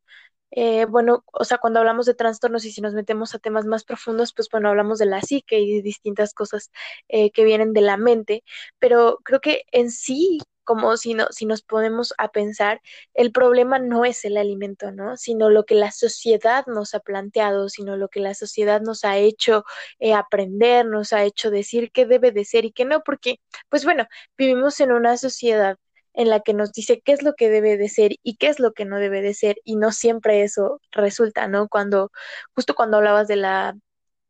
eh, 0.52 0.86
bueno, 0.86 1.24
o 1.32 1.44
sea, 1.46 1.58
cuando 1.58 1.80
hablamos 1.80 2.06
de 2.06 2.14
trastornos 2.14 2.66
y 2.66 2.72
si 2.72 2.82
nos 2.82 2.94
metemos 2.94 3.34
a 3.36 3.40
temas 3.40 3.66
más 3.66 3.84
profundos, 3.84 4.34
pues 4.34 4.50
bueno, 4.52 4.70
hablamos 4.70 5.00
de 5.00 5.06
la 5.06 5.22
psique 5.22 5.60
y 5.60 5.76
de 5.78 5.82
distintas 5.82 6.34
cosas 6.34 6.72
eh, 7.10 7.32
que 7.32 7.44
vienen 7.46 7.74
de 7.74 7.82
la 7.82 7.98
mente, 7.98 8.44
pero 8.80 9.20
creo 9.24 9.40
que 9.42 9.64
en 9.72 9.92
sí, 9.92 10.40
como 10.64 10.96
si, 10.98 11.14
no, 11.16 11.28
si 11.32 11.46
nos 11.46 11.62
ponemos 11.64 12.14
a 12.18 12.30
pensar, 12.30 12.82
el 13.14 13.32
problema 13.32 13.80
no 13.80 14.06
es 14.06 14.24
el 14.26 14.38
alimento, 14.38 14.92
¿no? 14.92 15.18
Sino 15.18 15.50
lo 15.50 15.66
que 15.66 15.76
la 15.76 15.92
sociedad 15.92 16.66
nos 16.68 16.94
ha 16.94 17.00
planteado, 17.00 17.68
sino 17.70 17.98
lo 17.98 18.10
que 18.10 18.20
la 18.20 18.34
sociedad 18.36 18.82
nos 18.82 19.04
ha 19.04 19.18
hecho 19.18 19.64
eh, 20.00 20.14
aprender, 20.14 20.86
nos 20.86 21.14
ha 21.14 21.24
hecho 21.24 21.50
decir 21.52 21.92
qué 21.92 22.06
debe 22.06 22.32
de 22.32 22.46
ser 22.46 22.66
y 22.66 22.72
qué 22.72 22.86
no, 22.86 23.02
porque, 23.04 23.40
pues 23.70 23.86
bueno, 23.86 24.06
vivimos 24.38 24.80
en 24.80 24.92
una 24.92 25.18
sociedad 25.18 25.78
en 26.14 26.30
la 26.30 26.42
que 26.42 26.54
nos 26.54 26.72
dice 26.74 27.02
qué 27.02 27.14
es 27.14 27.24
lo 27.24 27.34
que 27.36 27.50
debe 27.50 27.78
de 27.78 27.90
ser 27.90 28.14
y 28.24 28.38
qué 28.38 28.48
es 28.48 28.60
lo 28.60 28.74
que 28.74 28.86
no 28.86 28.98
debe 29.00 29.22
de 29.22 29.34
ser 29.34 29.58
y 29.64 29.76
no 29.78 29.92
siempre 29.92 30.44
eso 30.44 30.82
resulta, 30.92 31.48
¿no? 31.48 31.68
Cuando, 31.70 32.12
justo 32.56 32.76
cuando 32.76 32.98
hablabas 32.98 33.28
de 33.28 33.38
la 33.38 33.76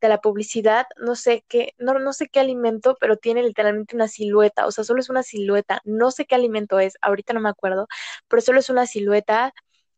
de 0.01 0.09
la 0.09 0.19
publicidad, 0.21 0.87
no 0.97 1.15
sé 1.15 1.45
qué, 1.47 1.73
no, 1.77 1.99
no 1.99 2.13
sé 2.13 2.27
qué 2.27 2.39
alimento, 2.39 2.97
pero 2.99 3.17
tiene 3.17 3.43
literalmente 3.43 3.95
una 3.95 4.07
silueta, 4.07 4.65
o 4.65 4.71
sea, 4.71 4.83
solo 4.83 4.99
es 4.99 5.09
una 5.09 5.21
silueta, 5.23 5.79
no 5.85 6.09
sé 6.11 6.25
qué 6.25 6.33
alimento 6.35 6.79
es, 6.79 6.95
ahorita 7.01 7.33
no 7.33 7.39
me 7.41 7.49
acuerdo, 7.49 7.87
pero 8.27 8.41
solo 8.41 8.59
es 8.59 8.69
una 8.71 8.87
silueta 8.87 9.53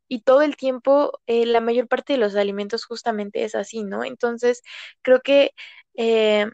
y 0.07 0.21
todo 0.21 0.41
el 0.41 0.57
tiempo 0.57 1.13
eh, 1.27 1.45
la 1.45 1.61
mayor 1.61 1.88
parte 1.88 2.13
de 2.13 2.19
los 2.19 2.36
alimentos 2.36 2.86
justamente 2.86 3.43
es 3.45 3.55
así, 3.55 3.84
¿no? 3.84 4.03
Entonces, 4.03 4.61
creo 5.01 5.21
que 5.21 5.51
eh, 5.95 6.47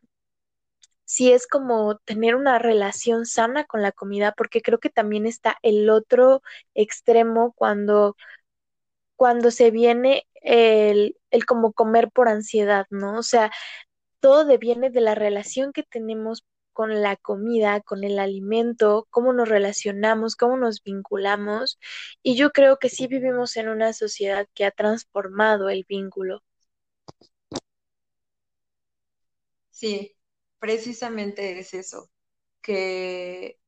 sí 1.09 1.31
es 1.33 1.47
como 1.47 1.97
tener 1.99 2.35
una 2.35 2.59
relación 2.59 3.25
sana 3.25 3.65
con 3.65 3.81
la 3.81 3.91
comida, 3.91 4.33
porque 4.37 4.61
creo 4.61 4.79
que 4.79 4.91
también 4.91 5.25
está 5.25 5.57
el 5.63 5.89
otro 5.89 6.43
extremo 6.75 7.53
cuando, 7.53 8.15
cuando 9.15 9.51
se 9.51 9.71
viene 9.71 10.27
el, 10.41 11.17
el 11.31 11.45
como 11.45 11.73
comer 11.73 12.09
por 12.11 12.29
ansiedad, 12.29 12.85
¿no? 12.89 13.19
O 13.19 13.23
sea, 13.23 13.51
todo 14.21 14.45
deviene 14.45 14.89
de 14.91 15.01
la 15.01 15.15
relación 15.15 15.73
que 15.73 15.83
tenemos 15.83 16.45
con 16.73 17.01
la 17.03 17.17
comida, 17.17 17.81
con 17.81 18.03
el 18.05 18.19
alimento, 18.19 19.07
cómo 19.11 19.33
nos 19.33 19.49
relacionamos, 19.49 20.35
cómo 20.37 20.57
nos 20.57 20.83
vinculamos. 20.83 21.79
Y 22.23 22.35
yo 22.37 22.51
creo 22.51 22.77
que 22.79 22.89
sí 22.89 23.07
vivimos 23.07 23.57
en 23.57 23.69
una 23.69 23.93
sociedad 23.93 24.47
que 24.55 24.65
ha 24.65 24.71
transformado 24.71 25.69
el 25.69 25.85
vínculo. 25.89 26.43
Sí, 29.71 30.15
precisamente 30.59 31.59
es 31.59 31.73
eso, 31.73 32.09
que 32.61 33.59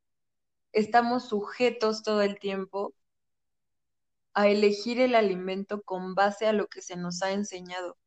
estamos 0.73 1.29
sujetos 1.29 2.03
todo 2.03 2.21
el 2.21 2.39
tiempo 2.39 2.93
a 4.33 4.47
elegir 4.47 4.99
el 4.99 5.15
alimento 5.15 5.81
con 5.83 6.15
base 6.15 6.45
a 6.47 6.53
lo 6.53 6.67
que 6.67 6.81
se 6.81 6.95
nos 6.95 7.21
ha 7.21 7.31
enseñado. 7.31 7.97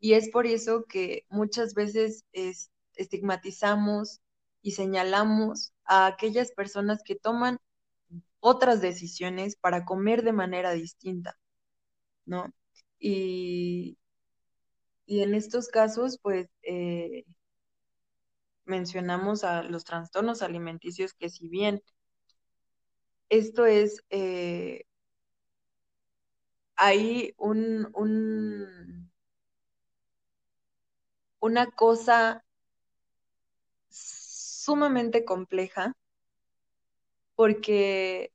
Y 0.00 0.14
es 0.14 0.30
por 0.30 0.46
eso 0.46 0.84
que 0.88 1.24
muchas 1.28 1.74
veces 1.74 2.24
es, 2.32 2.70
estigmatizamos 2.94 4.20
y 4.62 4.72
señalamos 4.72 5.72
a 5.84 6.06
aquellas 6.06 6.52
personas 6.52 7.02
que 7.04 7.16
toman 7.16 7.58
otras 8.40 8.80
decisiones 8.80 9.56
para 9.56 9.84
comer 9.84 10.22
de 10.22 10.32
manera 10.32 10.72
distinta, 10.72 11.38
¿no? 12.24 12.52
Y, 12.98 13.98
y 15.06 15.22
en 15.22 15.34
estos 15.34 15.68
casos, 15.68 16.18
pues, 16.22 16.48
eh, 16.62 17.24
mencionamos 18.70 19.44
a 19.44 19.62
los 19.64 19.84
trastornos 19.84 20.42
alimenticios 20.42 21.12
que 21.14 21.28
si 21.28 21.48
bien 21.48 21.82
esto 23.28 23.66
es, 23.66 24.04
eh, 24.10 24.84
hay 26.76 27.34
un, 27.36 27.90
un, 27.94 29.10
una 31.40 31.66
cosa 31.70 32.44
sumamente 33.88 35.24
compleja 35.24 35.94
porque 37.34 38.32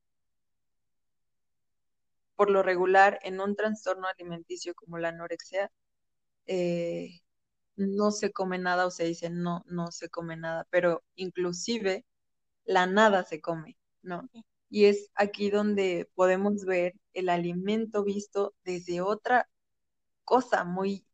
por 2.35 2.49
lo 2.49 2.63
regular 2.63 3.19
en 3.23 3.39
un 3.39 3.55
trastorno 3.55 4.07
alimenticio 4.07 4.73
como 4.75 4.97
la 4.97 5.09
anorexia 5.09 5.71
eh, 6.47 7.21
no 7.75 8.11
se 8.11 8.31
come 8.31 8.57
nada 8.57 8.85
o 8.85 8.91
se 8.91 9.05
dice 9.05 9.29
no, 9.29 9.63
no 9.67 9.91
se 9.91 10.09
come 10.09 10.37
nada, 10.37 10.67
pero 10.69 11.03
inclusive 11.15 12.05
la 12.65 12.87
nada 12.87 13.23
se 13.23 13.41
come, 13.41 13.77
¿no? 14.01 14.29
Y 14.69 14.85
es 14.85 15.11
aquí 15.15 15.49
donde 15.49 16.09
podemos 16.15 16.65
ver 16.65 16.93
el 17.13 17.29
alimento 17.29 18.03
visto 18.03 18.55
desde 18.63 19.01
otra 19.01 19.47
cosa 20.25 20.63
muy, 20.65 21.05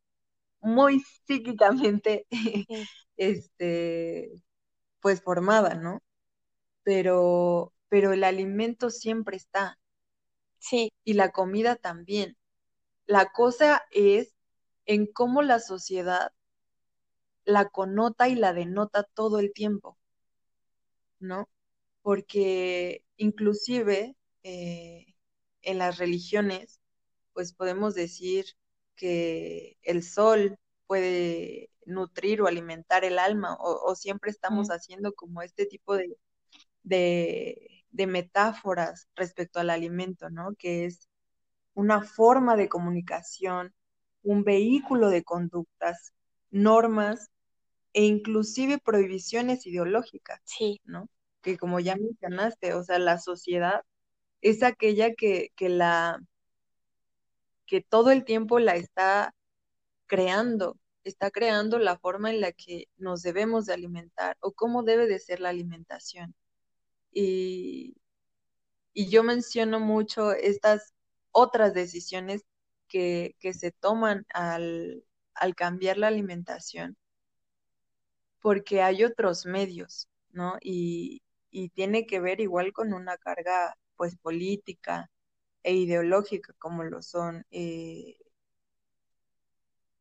muy 0.60 1.00
psíquicamente, 1.26 2.26
este, 3.16 4.32
pues 5.00 5.22
formada, 5.22 5.74
¿no? 5.74 6.02
Pero, 6.84 7.74
pero 7.88 8.12
el 8.12 8.24
alimento 8.24 8.90
siempre 8.90 9.36
está. 9.36 9.78
Sí. 10.58 10.92
Y 11.04 11.14
la 11.14 11.32
comida 11.32 11.76
también. 11.76 12.36
La 13.06 13.32
cosa 13.32 13.82
es 13.92 14.34
en 14.86 15.06
cómo 15.06 15.42
la 15.42 15.60
sociedad 15.60 16.32
la 17.44 17.68
connota 17.68 18.28
y 18.28 18.34
la 18.36 18.52
denota 18.52 19.04
todo 19.04 19.38
el 19.38 19.52
tiempo, 19.52 19.98
¿no? 21.20 21.48
Porque 22.02 23.04
inclusive 23.16 24.16
eh, 24.42 25.14
en 25.62 25.78
las 25.78 25.98
religiones, 25.98 26.80
pues 27.32 27.52
podemos 27.54 27.94
decir 27.94 28.46
que 28.96 29.78
el 29.82 30.02
sol 30.02 30.58
puede 30.86 31.70
nutrir 31.86 32.42
o 32.42 32.46
alimentar 32.48 33.04
el 33.04 33.18
alma, 33.18 33.56
o, 33.60 33.94
siempre 33.96 34.30
estamos 34.30 34.68
haciendo 34.68 35.14
como 35.14 35.42
este 35.42 35.66
tipo 35.66 35.96
de, 35.96 36.16
de, 36.82 37.84
de 37.90 38.06
metáforas 38.06 39.08
respecto 39.16 39.60
al 39.60 39.70
alimento, 39.70 40.30
¿no? 40.30 40.54
Que 40.58 40.86
es 40.86 41.08
una 41.74 42.02
forma 42.02 42.56
de 42.56 42.68
comunicación, 42.68 43.74
un 44.22 44.44
vehículo 44.44 45.10
de 45.10 45.24
conductas, 45.24 46.12
normas 46.52 47.30
e 47.92 48.04
inclusive 48.04 48.78
prohibiciones 48.78 49.66
ideológicas, 49.66 50.40
sí. 50.44 50.80
¿no? 50.84 51.08
Que 51.42 51.58
como 51.58 51.80
ya 51.80 51.96
mencionaste, 51.96 52.74
o 52.74 52.84
sea, 52.84 53.00
la 53.00 53.18
sociedad 53.18 53.82
es 54.40 54.62
aquella 54.62 55.14
que, 55.14 55.50
que 55.56 55.68
la 55.68 56.20
que 57.66 57.80
todo 57.80 58.10
el 58.10 58.24
tiempo 58.24 58.58
la 58.58 58.76
está 58.76 59.34
creando, 60.06 60.78
está 61.04 61.30
creando 61.30 61.78
la 61.78 61.98
forma 61.98 62.30
en 62.30 62.40
la 62.42 62.52
que 62.52 62.88
nos 62.98 63.22
debemos 63.22 63.64
de 63.66 63.72
alimentar 63.72 64.36
o 64.40 64.52
cómo 64.52 64.82
debe 64.82 65.06
de 65.06 65.18
ser 65.18 65.40
la 65.40 65.48
alimentación. 65.48 66.34
Y, 67.12 67.96
y 68.92 69.08
yo 69.08 69.22
menciono 69.22 69.80
mucho 69.80 70.32
estas 70.32 70.92
otras 71.30 71.72
decisiones 71.72 72.42
que, 72.88 73.36
que 73.38 73.54
se 73.54 73.72
toman 73.72 74.26
al, 74.34 75.02
al 75.34 75.54
cambiar 75.54 75.98
la 75.98 76.08
alimentación, 76.08 76.96
porque 78.40 78.82
hay 78.82 79.04
otros 79.04 79.46
medios, 79.46 80.08
¿no? 80.30 80.56
Y, 80.60 81.22
y 81.50 81.70
tiene 81.70 82.06
que 82.06 82.20
ver 82.20 82.40
igual 82.40 82.72
con 82.72 82.92
una 82.92 83.16
carga, 83.18 83.76
pues, 83.96 84.16
política 84.18 85.10
e 85.62 85.74
ideológica, 85.74 86.54
como 86.58 86.84
lo 86.84 87.02
son, 87.02 87.44
eh, 87.50 88.16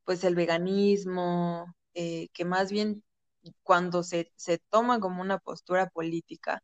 pues, 0.05 0.23
el 0.23 0.35
veganismo, 0.35 1.73
eh, 1.93 2.29
que 2.33 2.45
más 2.45 2.71
bien 2.71 3.03
cuando 3.63 4.03
se, 4.03 4.31
se 4.35 4.59
toma 4.69 4.99
como 4.99 5.21
una 5.21 5.39
postura 5.39 5.89
política, 5.89 6.63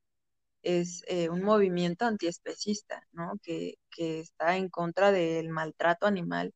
es 0.64 1.04
eh, 1.08 1.30
un 1.30 1.44
movimiento 1.44 2.06
antiespecista, 2.06 3.04
¿no? 3.14 3.34
Que, 3.44 3.76
que 3.92 4.20
está 4.22 4.58
en 4.58 4.70
contra 4.70 5.12
del 5.12 5.50
maltrato 5.50 6.08
animal 6.08 6.54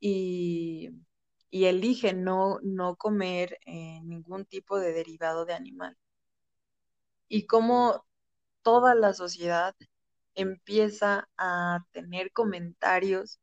y, 0.00 0.90
y 1.50 1.66
elige 1.66 2.14
no, 2.14 2.58
no 2.62 2.96
comer 2.96 3.58
eh, 3.66 4.00
ningún 4.04 4.46
tipo 4.46 4.78
de 4.80 4.92
derivado 4.92 5.44
de 5.46 5.54
animal. 5.54 5.96
Y 7.28 7.46
cómo 7.46 8.04
toda 8.62 8.94
la 8.94 9.14
sociedad 9.14 9.74
empieza 10.34 11.28
a 11.38 11.80
tener 11.92 12.32
comentarios 12.32 13.40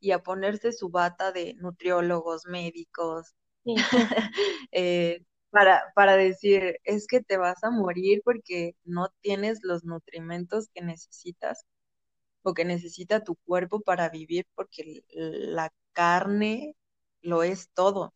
y 0.00 0.12
a 0.12 0.22
ponerse 0.22 0.72
su 0.72 0.90
bata 0.90 1.32
de 1.32 1.54
nutriólogos, 1.56 2.46
médicos, 2.46 3.34
eh, 4.72 5.24
para, 5.50 5.84
para 5.94 6.16
decir, 6.16 6.78
es 6.84 7.06
que 7.06 7.22
te 7.22 7.38
vas 7.38 7.64
a 7.64 7.70
morir 7.70 8.22
porque 8.24 8.76
no 8.84 9.08
tienes 9.22 9.60
los 9.62 9.84
nutrimentos 9.84 10.68
que 10.74 10.82
necesitas 10.82 11.64
o 12.46 12.54
que 12.54 12.64
necesita 12.64 13.24
tu 13.24 13.34
cuerpo 13.34 13.80
para 13.80 14.08
vivir 14.08 14.46
porque 14.54 15.04
la 15.10 15.72
carne 15.92 16.76
lo 17.20 17.42
es 17.42 17.70
todo. 17.70 18.14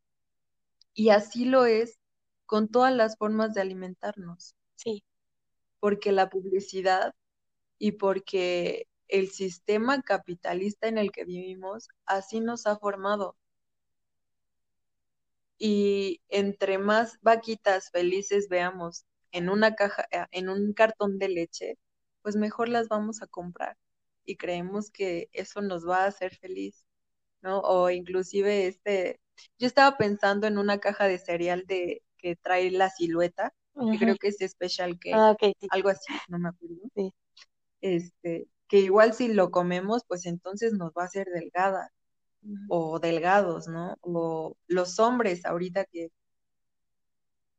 Y 0.94 1.10
así 1.10 1.46
lo 1.46 1.64
es 1.64 1.98
con 2.46 2.68
todas 2.68 2.94
las 2.94 3.16
formas 3.16 3.54
de 3.54 3.62
alimentarnos. 3.62 4.54
Sí. 4.76 5.02
Porque 5.80 6.12
la 6.12 6.30
publicidad 6.30 7.12
y 7.76 7.92
porque 7.92 8.86
el 9.08 9.30
sistema 9.30 10.00
capitalista 10.00 10.86
en 10.86 10.98
el 10.98 11.10
que 11.10 11.24
vivimos 11.24 11.88
así 12.06 12.38
nos 12.38 12.68
ha 12.68 12.78
formado. 12.78 13.36
Y 15.58 16.20
entre 16.28 16.78
más 16.78 17.18
vaquitas 17.20 17.90
felices 17.90 18.48
veamos 18.48 19.06
en 19.32 19.48
una 19.50 19.74
caja, 19.74 20.06
eh, 20.12 20.26
en 20.30 20.48
un 20.48 20.72
cartón 20.72 21.18
de 21.18 21.30
leche, 21.30 21.78
pues 22.22 22.36
mejor 22.36 22.68
las 22.68 22.86
vamos 22.86 23.22
a 23.22 23.26
comprar 23.26 23.76
y 24.30 24.36
creemos 24.36 24.90
que 24.90 25.28
eso 25.32 25.60
nos 25.62 25.88
va 25.88 26.04
a 26.04 26.06
hacer 26.06 26.36
feliz, 26.36 26.86
¿no? 27.42 27.60
O 27.60 27.90
inclusive 27.90 28.66
este, 28.68 29.20
yo 29.58 29.66
estaba 29.66 29.96
pensando 29.96 30.46
en 30.46 30.58
una 30.58 30.78
caja 30.78 31.06
de 31.08 31.18
cereal 31.18 31.64
de 31.66 32.02
que 32.18 32.36
trae 32.36 32.70
la 32.70 32.90
silueta, 32.90 33.52
que 33.92 33.98
creo 33.98 34.16
que 34.16 34.28
es 34.28 34.38
Special 34.50 34.98
K, 34.98 35.10
Ah, 35.14 35.36
sí. 35.40 35.54
algo 35.70 35.88
así, 35.88 36.12
no 36.28 36.38
me 36.38 36.50
acuerdo. 36.50 36.76
Sí. 36.94 37.12
Este, 37.80 38.46
que 38.68 38.78
igual 38.78 39.14
si 39.14 39.28
lo 39.32 39.50
comemos, 39.50 40.04
pues 40.06 40.26
entonces 40.26 40.72
nos 40.74 40.90
va 40.92 41.02
a 41.02 41.06
hacer 41.06 41.26
delgada. 41.28 41.90
o 42.68 42.98
delgados, 43.00 43.68
¿no? 43.68 43.96
O 44.00 44.56
los 44.66 44.98
hombres 44.98 45.44
ahorita 45.44 45.84
que, 45.86 46.10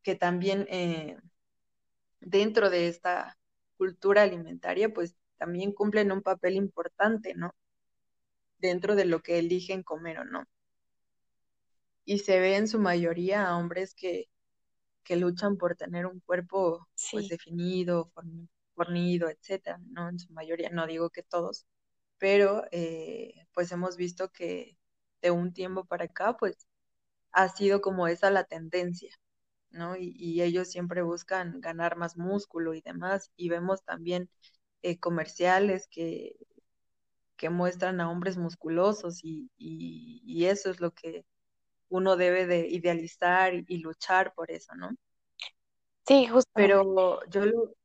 que 0.03 0.15
también 0.15 0.65
eh, 0.69 1.17
dentro 2.19 2.69
de 2.69 2.87
esta 2.87 3.37
cultura 3.77 4.23
alimentaria, 4.23 4.93
pues 4.93 5.15
también 5.41 5.71
cumplen 5.73 6.11
un 6.11 6.21
papel 6.21 6.55
importante, 6.55 7.33
¿no? 7.33 7.55
Dentro 8.59 8.93
de 8.93 9.05
lo 9.05 9.21
que 9.21 9.39
eligen 9.39 9.81
comer 9.81 10.19
o 10.19 10.23
no. 10.23 10.45
Y 12.05 12.19
se 12.19 12.39
ve 12.39 12.57
en 12.57 12.67
su 12.67 12.79
mayoría 12.79 13.47
a 13.47 13.57
hombres 13.57 13.95
que, 13.95 14.29
que 15.03 15.15
luchan 15.15 15.57
por 15.57 15.75
tener 15.75 16.05
un 16.05 16.19
cuerpo 16.19 16.87
pues 17.11 17.27
definido, 17.27 18.11
fornido, 18.75 19.29
etcétera, 19.29 19.79
¿no? 19.89 20.09
En 20.09 20.19
su 20.19 20.31
mayoría, 20.31 20.69
no 20.69 20.85
digo 20.85 21.09
que 21.09 21.23
todos, 21.23 21.65
pero 22.19 22.63
eh, 22.71 23.47
pues 23.55 23.71
hemos 23.71 23.97
visto 23.97 24.29
que 24.31 24.77
de 25.23 25.31
un 25.31 25.53
tiempo 25.53 25.85
para 25.85 26.05
acá, 26.05 26.37
pues 26.37 26.67
ha 27.31 27.49
sido 27.49 27.81
como 27.81 28.07
esa 28.07 28.29
la 28.29 28.43
tendencia, 28.43 29.11
¿no? 29.71 29.95
Y, 29.97 30.41
ellos 30.43 30.69
siempre 30.69 31.01
buscan 31.01 31.61
ganar 31.61 31.97
más 31.97 32.15
músculo 32.15 32.75
y 32.75 32.81
demás, 32.81 33.31
y 33.35 33.49
vemos 33.49 33.83
también 33.83 34.29
eh, 34.81 34.99
comerciales 34.99 35.87
que, 35.87 36.35
que 37.37 37.49
muestran 37.49 38.01
a 38.01 38.09
hombres 38.09 38.37
musculosos 38.37 39.23
y, 39.23 39.49
y, 39.57 40.45
eso 40.45 40.69
es 40.69 40.79
lo 40.79 40.91
que 40.91 41.25
uno 41.89 42.15
debe 42.15 42.45
de 42.45 42.67
idealizar 42.67 43.53
y, 43.53 43.77
luchar 43.79 44.33
por 44.33 44.51
eso, 44.51 44.75
¿no? 44.75 44.91
Sí, 46.07 46.27
justo. 46.27 46.51
Pero 46.53 47.19
yo 47.29 47.45
lo, 47.45 47.75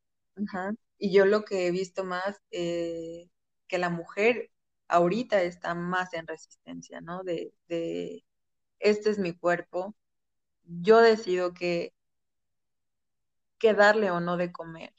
y 0.99 1.12
yo 1.12 1.26
lo 1.26 1.44
que 1.44 1.66
he 1.66 1.70
visto 1.70 2.05
más, 2.05 2.40
eh, 2.51 3.28
que 3.66 3.78
la 3.78 3.90
mujer 3.90 4.51
ahorita 4.88 5.42
está 5.42 5.74
más 5.74 6.12
en 6.14 6.26
resistencia, 6.26 7.01
¿no? 7.01 7.22
De, 7.22 7.53
de 7.68 8.24
este 8.78 9.11
es 9.11 9.18
mi 9.18 9.32
cuerpo, 9.32 9.94
yo 10.64 11.01
decido 11.01 11.55
que, 11.55 11.94
que 13.59 13.74
darle 13.74 14.11
o 14.11 14.20
no 14.20 14.36
de 14.36 14.53
comer. 14.53 14.92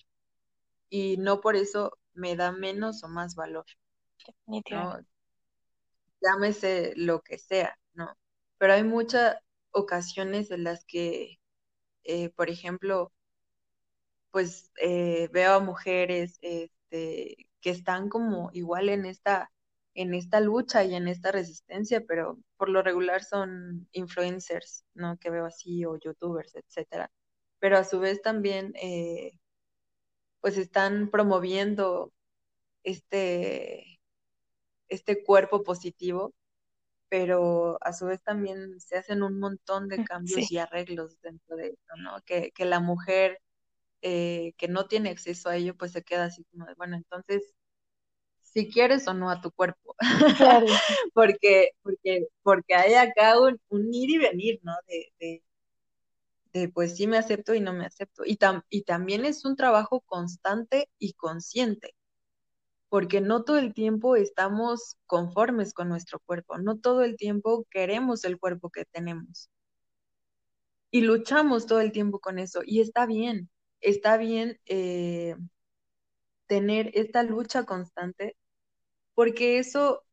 Y 0.89 1.17
no 1.17 1.41
por 1.41 1.55
eso 1.55 1.97
me 2.13 2.35
da 2.35 2.51
menos 2.51 3.03
o 3.03 3.07
más 3.07 3.35
valor. 3.35 3.65
¿no? 4.71 4.99
Llámese 6.21 6.93
lo 6.95 7.21
que 7.21 7.37
sea, 7.37 7.77
¿no? 7.93 8.17
Pero 8.57 8.73
hay 8.73 8.83
muchas 8.83 9.37
ocasiones 9.71 10.51
en 10.51 10.63
las 10.63 10.83
que, 10.85 11.39
eh, 12.03 12.29
por 12.31 12.49
ejemplo, 12.49 13.11
pues 14.31 14.71
eh, 14.81 15.29
veo 15.31 15.53
a 15.55 15.59
mujeres 15.59 16.37
este, 16.41 17.49
que 17.61 17.69
están 17.69 18.09
como 18.09 18.49
igual 18.53 18.89
en 18.89 19.05
esta, 19.05 19.51
en 19.93 20.13
esta 20.13 20.39
lucha 20.39 20.83
y 20.83 20.95
en 20.95 21.07
esta 21.07 21.31
resistencia, 21.31 22.03
pero 22.07 22.37
por 22.57 22.69
lo 22.69 22.81
regular 22.83 23.23
son 23.23 23.87
influencers, 23.91 24.85
¿no? 24.93 25.17
Que 25.17 25.29
veo 25.31 25.45
así, 25.45 25.85
o 25.85 25.97
youtubers, 25.99 26.55
etcétera. 26.55 27.11
Pero 27.59 27.77
a 27.77 27.83
su 27.83 27.99
vez 27.99 28.21
también, 28.21 28.73
eh, 28.75 29.33
pues 30.41 30.57
están 30.57 31.09
promoviendo 31.09 32.13
este, 32.83 33.99
este 34.89 35.23
cuerpo 35.23 35.63
positivo, 35.63 36.33
pero 37.09 37.77
a 37.81 37.93
su 37.93 38.05
vez 38.05 38.21
también 38.23 38.79
se 38.79 38.97
hacen 38.97 39.23
un 39.23 39.39
montón 39.39 39.87
de 39.87 40.03
cambios 40.03 40.51
y 40.51 40.57
arreglos 40.57 41.19
dentro 41.21 41.55
de 41.57 41.67
eso, 41.69 41.95
¿no? 41.97 42.21
Que, 42.25 42.51
que 42.51 42.65
la 42.65 42.79
mujer 42.79 43.39
eh, 44.01 44.53
que 44.57 44.67
no 44.67 44.87
tiene 44.87 45.09
acceso 45.09 45.49
a 45.49 45.55
ello, 45.57 45.75
pues 45.75 45.91
se 45.91 46.03
queda 46.03 46.25
así 46.25 46.43
como 46.51 46.65
de, 46.65 46.75
bueno, 46.75 46.95
entonces, 46.97 47.55
si 48.41 48.69
quieres 48.69 49.07
o 49.07 49.13
no 49.13 49.29
a 49.29 49.41
tu 49.41 49.51
cuerpo, 49.51 49.95
porque, 51.13 51.71
porque, 51.83 52.27
porque 52.43 52.75
hay 52.75 52.93
acá 52.95 53.35
un, 53.39 53.59
ir 53.93 54.09
y 54.11 54.17
venir, 54.19 54.59
¿no? 54.63 54.73
De, 54.87 55.13
de, 55.19 55.43
pues 56.73 56.95
sí 56.97 57.07
me 57.07 57.17
acepto 57.17 57.53
y 57.55 57.61
no 57.61 57.73
me 57.73 57.85
acepto. 57.85 58.23
Y, 58.25 58.37
y 58.69 58.83
también 58.83 59.25
es 59.25 59.45
un 59.45 59.55
trabajo 59.55 60.01
constante 60.01 60.89
y 60.99 61.13
consciente, 61.13 61.95
porque 62.89 63.21
no 63.21 63.43
todo 63.43 63.57
el 63.57 63.73
tiempo 63.73 64.15
estamos 64.15 64.97
conformes 65.07 65.73
con 65.73 65.89
nuestro 65.89 66.19
cuerpo, 66.21 66.57
no 66.57 66.79
todo 66.79 67.03
el 67.03 67.17
tiempo 67.17 67.65
queremos 67.71 68.23
el 68.25 68.39
cuerpo 68.39 68.69
que 68.71 68.85
tenemos. 68.85 69.49
Y 70.91 71.01
luchamos 71.01 71.65
todo 71.67 71.81
el 71.81 71.91
tiempo 71.91 72.19
con 72.19 72.39
eso, 72.39 72.61
y 72.65 72.81
está 72.81 73.05
bien, 73.05 73.49
está 73.81 74.17
bien 74.17 74.59
eh, 74.65 75.35
tener 76.47 76.91
esta 76.93 77.23
lucha 77.23 77.65
constante 77.65 78.35
porque 79.15 79.59
eso 79.59 80.05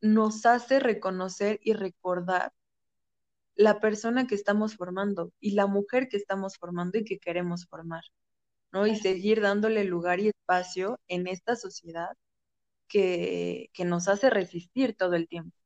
nos 0.00 0.46
hace 0.46 0.80
reconocer 0.80 1.60
y 1.62 1.74
recordar 1.74 2.52
la 3.56 3.80
persona 3.80 4.26
que 4.28 4.36
estamos 4.36 4.76
formando 4.76 5.32
y 5.40 5.52
la 5.52 5.66
mujer 5.66 6.08
que 6.08 6.16
estamos 6.18 6.58
formando 6.58 6.98
y 6.98 7.04
que 7.04 7.18
queremos 7.20 7.66
formar, 7.68 8.04
¿no? 8.72 8.86
Y 8.86 8.96
seguir 8.96 9.40
dándole 9.42 9.84
lugar 9.84 10.20
y 10.20 10.28
espacio 10.28 11.00
en 11.08 11.26
esta 11.28 11.56
sociedad 11.56 12.10
que, 12.88 13.70
que 13.74 13.84
nos 13.86 14.08
hace 14.08 14.30
resistir 14.30 14.96
todo 14.96 15.14
el 15.16 15.28
tiempo, 15.28 15.56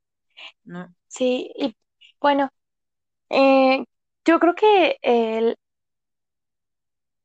¿no? 0.65 0.95
Sí, 1.09 1.53
y 1.57 1.77
bueno, 2.21 2.51
eh, 3.31 3.85
yo 4.27 4.41
creo 4.41 4.55
que 4.57 4.99
el, 5.03 5.57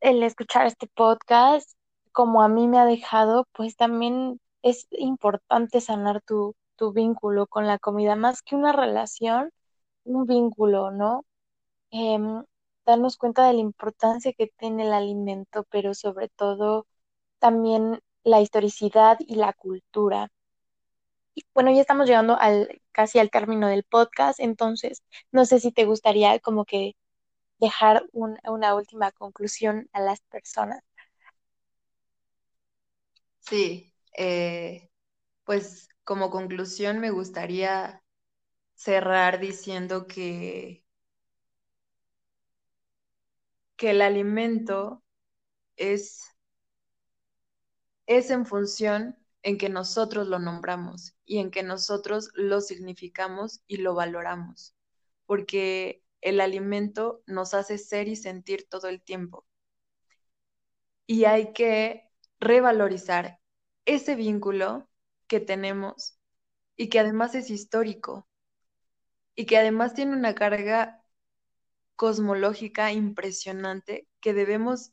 el 0.02 0.24
escuchar 0.24 0.68
este 0.68 0.88
podcast, 0.88 1.70
como 2.12 2.42
a 2.44 2.48
mí 2.48 2.68
me 2.68 2.80
ha 2.80 2.86
dejado, 2.86 3.46
pues 3.54 3.76
también 3.76 4.40
es 4.62 4.88
importante 4.92 5.82
sanar 5.82 6.22
tu, 6.22 6.56
tu 6.76 6.94
vínculo 6.94 7.48
con 7.48 7.68
la 7.68 7.80
comida, 7.80 8.16
más 8.16 8.42
que 8.42 8.56
una 8.56 8.72
relación, 8.74 9.52
un 10.06 10.26
vínculo, 10.28 10.92
¿no? 10.92 11.26
Em, 11.92 12.44
darnos 12.86 13.18
cuenta 13.18 13.48
de 13.48 13.54
la 13.56 13.62
importancia 13.62 14.34
que 14.34 14.48
tiene 14.58 14.86
el 14.88 14.94
alimento, 14.94 15.66
pero 15.72 15.94
sobre 15.96 16.30
todo 16.30 16.88
también 17.40 18.02
la 18.24 18.42
historicidad 18.42 19.18
y 19.22 19.36
la 19.36 19.54
cultura. 19.54 20.30
Y 21.36 21.44
bueno, 21.54 21.72
ya 21.72 21.82
estamos 21.82 22.08
llegando 22.08 22.38
al 22.40 22.82
casi 22.92 23.20
al 23.20 23.30
término 23.32 23.68
del 23.70 23.84
podcast, 23.86 24.40
entonces 24.42 25.04
no 25.32 25.46
sé 25.46 25.60
si 25.62 25.72
te 25.72 25.86
gustaría 25.86 26.40
como 26.40 26.66
que 26.66 26.96
dejar 27.60 28.06
una 28.14 28.76
última 28.76 29.12
conclusión 29.14 29.90
a 29.94 30.02
las 30.02 30.22
personas. 30.24 30.84
Sí, 33.40 33.94
eh, 34.18 34.90
pues 35.46 35.90
como 36.06 36.32
conclusión 36.32 37.00
me 37.02 37.12
gustaría 37.12 38.04
cerrar 38.76 39.40
diciendo 39.40 40.08
que, 40.08 40.86
que 43.78 43.92
el 43.92 44.02
alimento 44.02 45.04
es, 45.78 46.24
es 48.08 48.32
en 48.32 48.46
función 48.48 49.16
en 49.44 49.58
que 49.60 49.70
nosotros 49.70 50.28
lo 50.28 50.40
nombramos 50.40 51.16
y 51.26 51.38
en 51.40 51.52
que 51.52 51.62
nosotros 51.64 52.32
lo 52.34 52.62
significamos 52.62 53.62
y 53.68 53.78
lo 53.78 53.94
valoramos, 53.94 54.76
porque 55.28 56.04
el 56.22 56.42
alimento 56.42 57.22
nos 57.28 57.54
hace 57.54 57.78
ser 57.78 58.08
y 58.08 58.16
sentir 58.16 58.68
todo 58.70 58.88
el 58.90 59.02
tiempo. 59.04 59.46
Y 61.08 61.26
hay 61.26 61.54
que 61.54 62.10
revalorizar 62.40 63.40
ese 63.86 64.16
vínculo 64.16 64.88
que 65.28 65.40
tenemos 65.40 66.20
y 66.78 66.90
que 66.90 67.00
además 67.00 67.36
es 67.36 67.50
histórico 67.50 68.28
y 69.36 69.46
que 69.46 69.58
además 69.58 69.94
tiene 69.94 70.16
una 70.16 70.34
carga 70.34 71.04
cosmológica 71.96 72.92
impresionante 72.92 74.08
que 74.20 74.34
debemos 74.34 74.92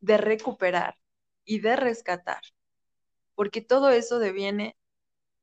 de 0.00 0.16
recuperar 0.16 0.98
y 1.44 1.60
de 1.60 1.76
rescatar, 1.76 2.42
porque 3.34 3.60
todo 3.60 3.90
eso 3.90 4.18
deviene 4.18 4.76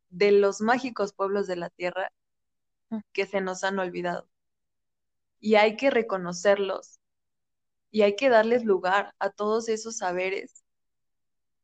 de 0.09 0.31
los 0.31 0.61
mágicos 0.61 1.13
pueblos 1.13 1.47
de 1.47 1.55
la 1.55 1.69
tierra 1.69 2.11
que 3.13 3.25
se 3.25 3.41
nos 3.41 3.63
han 3.63 3.79
olvidado. 3.79 4.29
Y 5.39 5.55
hay 5.55 5.77
que 5.77 5.89
reconocerlos 5.89 6.99
y 7.91 8.01
hay 8.01 8.15
que 8.15 8.29
darles 8.29 8.65
lugar 8.65 9.15
a 9.19 9.29
todos 9.29 9.69
esos 9.69 9.97
saberes 9.97 10.63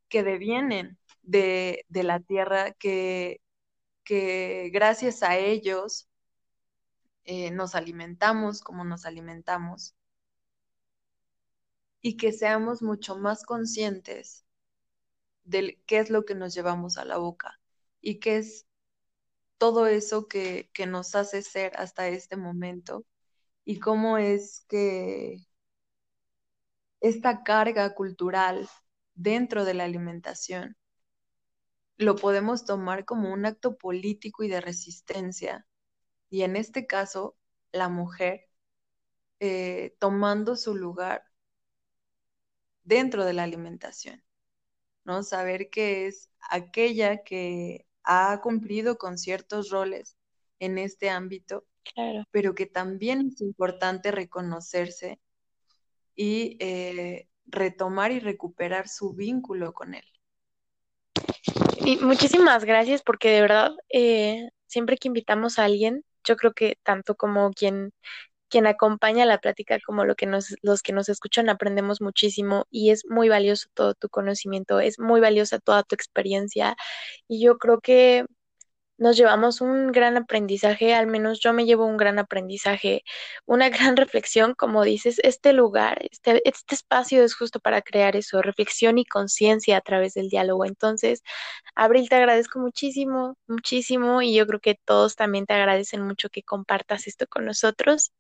que 0.08 0.24
devienen 0.24 0.98
de, 1.24 1.86
la 1.90 2.20
tierra, 2.20 2.72
que, 2.74 3.42
que, 4.06 4.70
gracias 4.74 5.24
a 5.24 5.38
ellos 5.38 6.10
eh, 7.26 7.52
nos 7.52 7.76
alimentamos 7.76 8.62
como 8.62 8.86
nos 8.86 9.06
alimentamos 9.06 9.96
y 12.02 12.18
que 12.18 12.32
seamos 12.32 12.82
mucho 12.82 13.18
más 13.18 13.44
conscientes 13.44 14.46
de 15.44 15.82
qué 15.88 16.00
es 16.00 16.10
lo 16.10 16.26
que 16.26 16.36
nos 16.36 16.54
llevamos 16.54 16.98
a 16.98 17.06
la 17.06 17.18
boca 17.18 17.60
y 18.02 18.20
qué 18.20 18.38
es 18.38 18.68
todo 19.58 19.88
eso 19.88 20.28
que, 20.28 20.70
que 20.74 20.86
nos 20.88 21.16
hace 21.16 21.42
ser 21.42 21.74
hasta 21.78 22.08
este 22.08 22.38
momento 22.38 23.06
y 23.66 23.80
cómo 23.80 24.18
es 24.18 24.66
que 24.70 25.48
esta 27.02 27.44
carga 27.44 27.94
cultural 27.96 28.70
dentro 29.16 29.66
de 29.66 29.74
la 29.74 29.86
alimentación 29.86 30.78
lo 31.98 32.16
podemos 32.16 32.66
tomar 32.66 33.06
como 33.06 33.34
un 33.34 33.46
acto 33.46 33.78
político 33.78 34.44
y 34.44 34.50
de 34.50 34.62
resistencia. 34.62 35.68
Y 36.30 36.44
en 36.44 36.56
este 36.58 36.88
caso, 36.88 37.38
la 37.72 37.90
mujer 37.90 38.48
eh, 39.40 39.96
tomando 40.00 40.56
su 40.56 40.76
lugar 40.76 41.24
dentro 42.84 43.26
de 43.26 43.34
la 43.34 43.44
alimentación, 43.44 44.24
¿no? 45.06 45.24
Saber 45.24 45.70
que 45.70 46.08
es 46.08 46.32
aquella 46.50 47.24
que 47.24 47.88
ha 48.04 48.42
cumplido 48.42 48.98
con 48.98 49.18
ciertos 49.18 49.70
roles 49.72 50.18
en 50.60 50.78
este 50.78 51.10
ámbito, 51.10 51.66
pero 52.32 52.56
que 52.56 52.66
también 52.68 53.30
es 53.34 53.42
importante 53.42 54.12
reconocerse 54.12 55.22
y 56.16 56.58
eh, 56.62 57.30
retomar 57.46 58.12
y 58.12 58.20
recuperar 58.20 58.88
su 58.90 59.14
vínculo 59.14 59.74
con 59.74 59.96
él. 59.96 60.06
Y 61.86 61.98
muchísimas 61.98 62.66
gracias 62.66 63.04
porque 63.04 63.30
de 63.30 63.42
verdad, 63.42 63.72
eh, 63.90 64.50
siempre 64.66 64.98
que 64.98 65.08
invitamos 65.08 65.60
a 65.60 65.66
alguien, 65.66 66.04
yo 66.24 66.36
creo 66.36 66.54
que 66.54 66.78
tanto 66.84 67.16
como 67.16 67.52
quien 67.52 67.92
quien 68.50 68.68
acompaña 68.68 69.26
la 69.26 69.40
plática 69.40 69.80
como 69.86 70.06
lo 70.06 70.16
que 70.16 70.26
nos, 70.28 70.56
los 70.62 70.82
que 70.82 70.94
nos 70.94 71.10
escuchan 71.10 71.50
aprendemos 71.50 72.02
muchísimo 72.02 72.66
y 72.72 72.92
es 72.92 73.04
muy 73.10 73.30
valioso 73.30 73.70
todo 73.74 73.96
tu 73.96 74.10
conocimiento, 74.10 74.80
es 74.80 75.00
muy 75.00 75.20
valiosa 75.22 75.60
toda 75.60 75.84
tu 75.84 75.96
experiencia. 75.96 76.76
Y 77.28 77.44
yo 77.44 77.58
creo 77.58 77.82
que 77.82 78.26
nos 78.98 79.18
llevamos 79.18 79.62
un 79.62 79.92
gran 79.92 80.18
aprendizaje, 80.18 80.94
al 80.94 81.08
menos 81.08 81.40
yo 81.40 81.54
me 81.54 81.66
llevo 81.66 81.86
un 81.86 81.98
gran 81.98 82.20
aprendizaje, 82.20 83.04
una 83.46 83.70
gran 83.94 83.98
reflexión, 83.98 84.54
como 84.56 84.84
dices, 84.84 85.20
este 85.24 85.54
lugar, 85.54 86.00
este, 86.12 86.42
este 86.48 86.76
espacio 86.76 87.24
es 87.24 87.36
justo 87.36 87.60
para 87.60 87.82
crear 87.82 88.16
eso, 88.16 88.42
reflexión 88.42 88.98
y 88.98 89.06
conciencia 89.06 89.78
a 89.78 89.82
través 89.82 90.14
del 90.14 90.30
diálogo. 90.30 90.66
Entonces, 90.66 91.24
Abril, 91.76 92.10
te 92.10 92.16
agradezco 92.16 92.60
muchísimo, 92.60 93.38
muchísimo 93.48 94.22
y 94.22 94.36
yo 94.36 94.48
creo 94.48 94.60
que 94.60 94.80
todos 94.86 95.16
también 95.16 95.46
te 95.46 95.54
agradecen 95.54 96.02
mucho 96.02 96.30
que 96.30 96.44
compartas 96.44 97.08
esto 97.08 97.28
con 97.28 97.46
nosotros. 97.46 98.14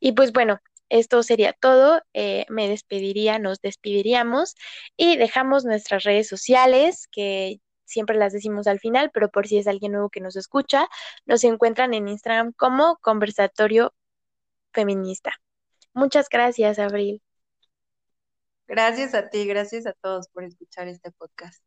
Y 0.00 0.12
pues 0.12 0.32
bueno, 0.32 0.60
esto 0.88 1.22
sería 1.22 1.52
todo. 1.52 2.00
Eh, 2.14 2.46
me 2.48 2.68
despediría, 2.68 3.38
nos 3.38 3.60
despediríamos 3.60 4.54
y 4.96 5.16
dejamos 5.16 5.64
nuestras 5.64 6.04
redes 6.04 6.28
sociales 6.28 7.08
que 7.10 7.60
siempre 7.86 8.16
las 8.16 8.32
decimos 8.32 8.66
al 8.66 8.80
final, 8.80 9.10
pero 9.12 9.30
por 9.30 9.46
si 9.46 9.58
es 9.58 9.66
alguien 9.66 9.92
nuevo 9.92 10.10
que 10.10 10.20
nos 10.20 10.36
escucha, 10.36 10.88
nos 11.24 11.44
encuentran 11.44 11.94
en 11.94 12.08
Instagram 12.08 12.52
como 12.52 12.98
conversatorio 12.98 13.94
feminista. 14.72 15.32
Muchas 15.94 16.28
gracias, 16.28 16.78
Abril. 16.78 17.22
Gracias 18.68 19.14
a 19.14 19.30
ti, 19.30 19.46
gracias 19.46 19.86
a 19.86 19.92
todos 19.92 20.28
por 20.28 20.44
escuchar 20.44 20.88
este 20.88 21.10
podcast. 21.12 21.62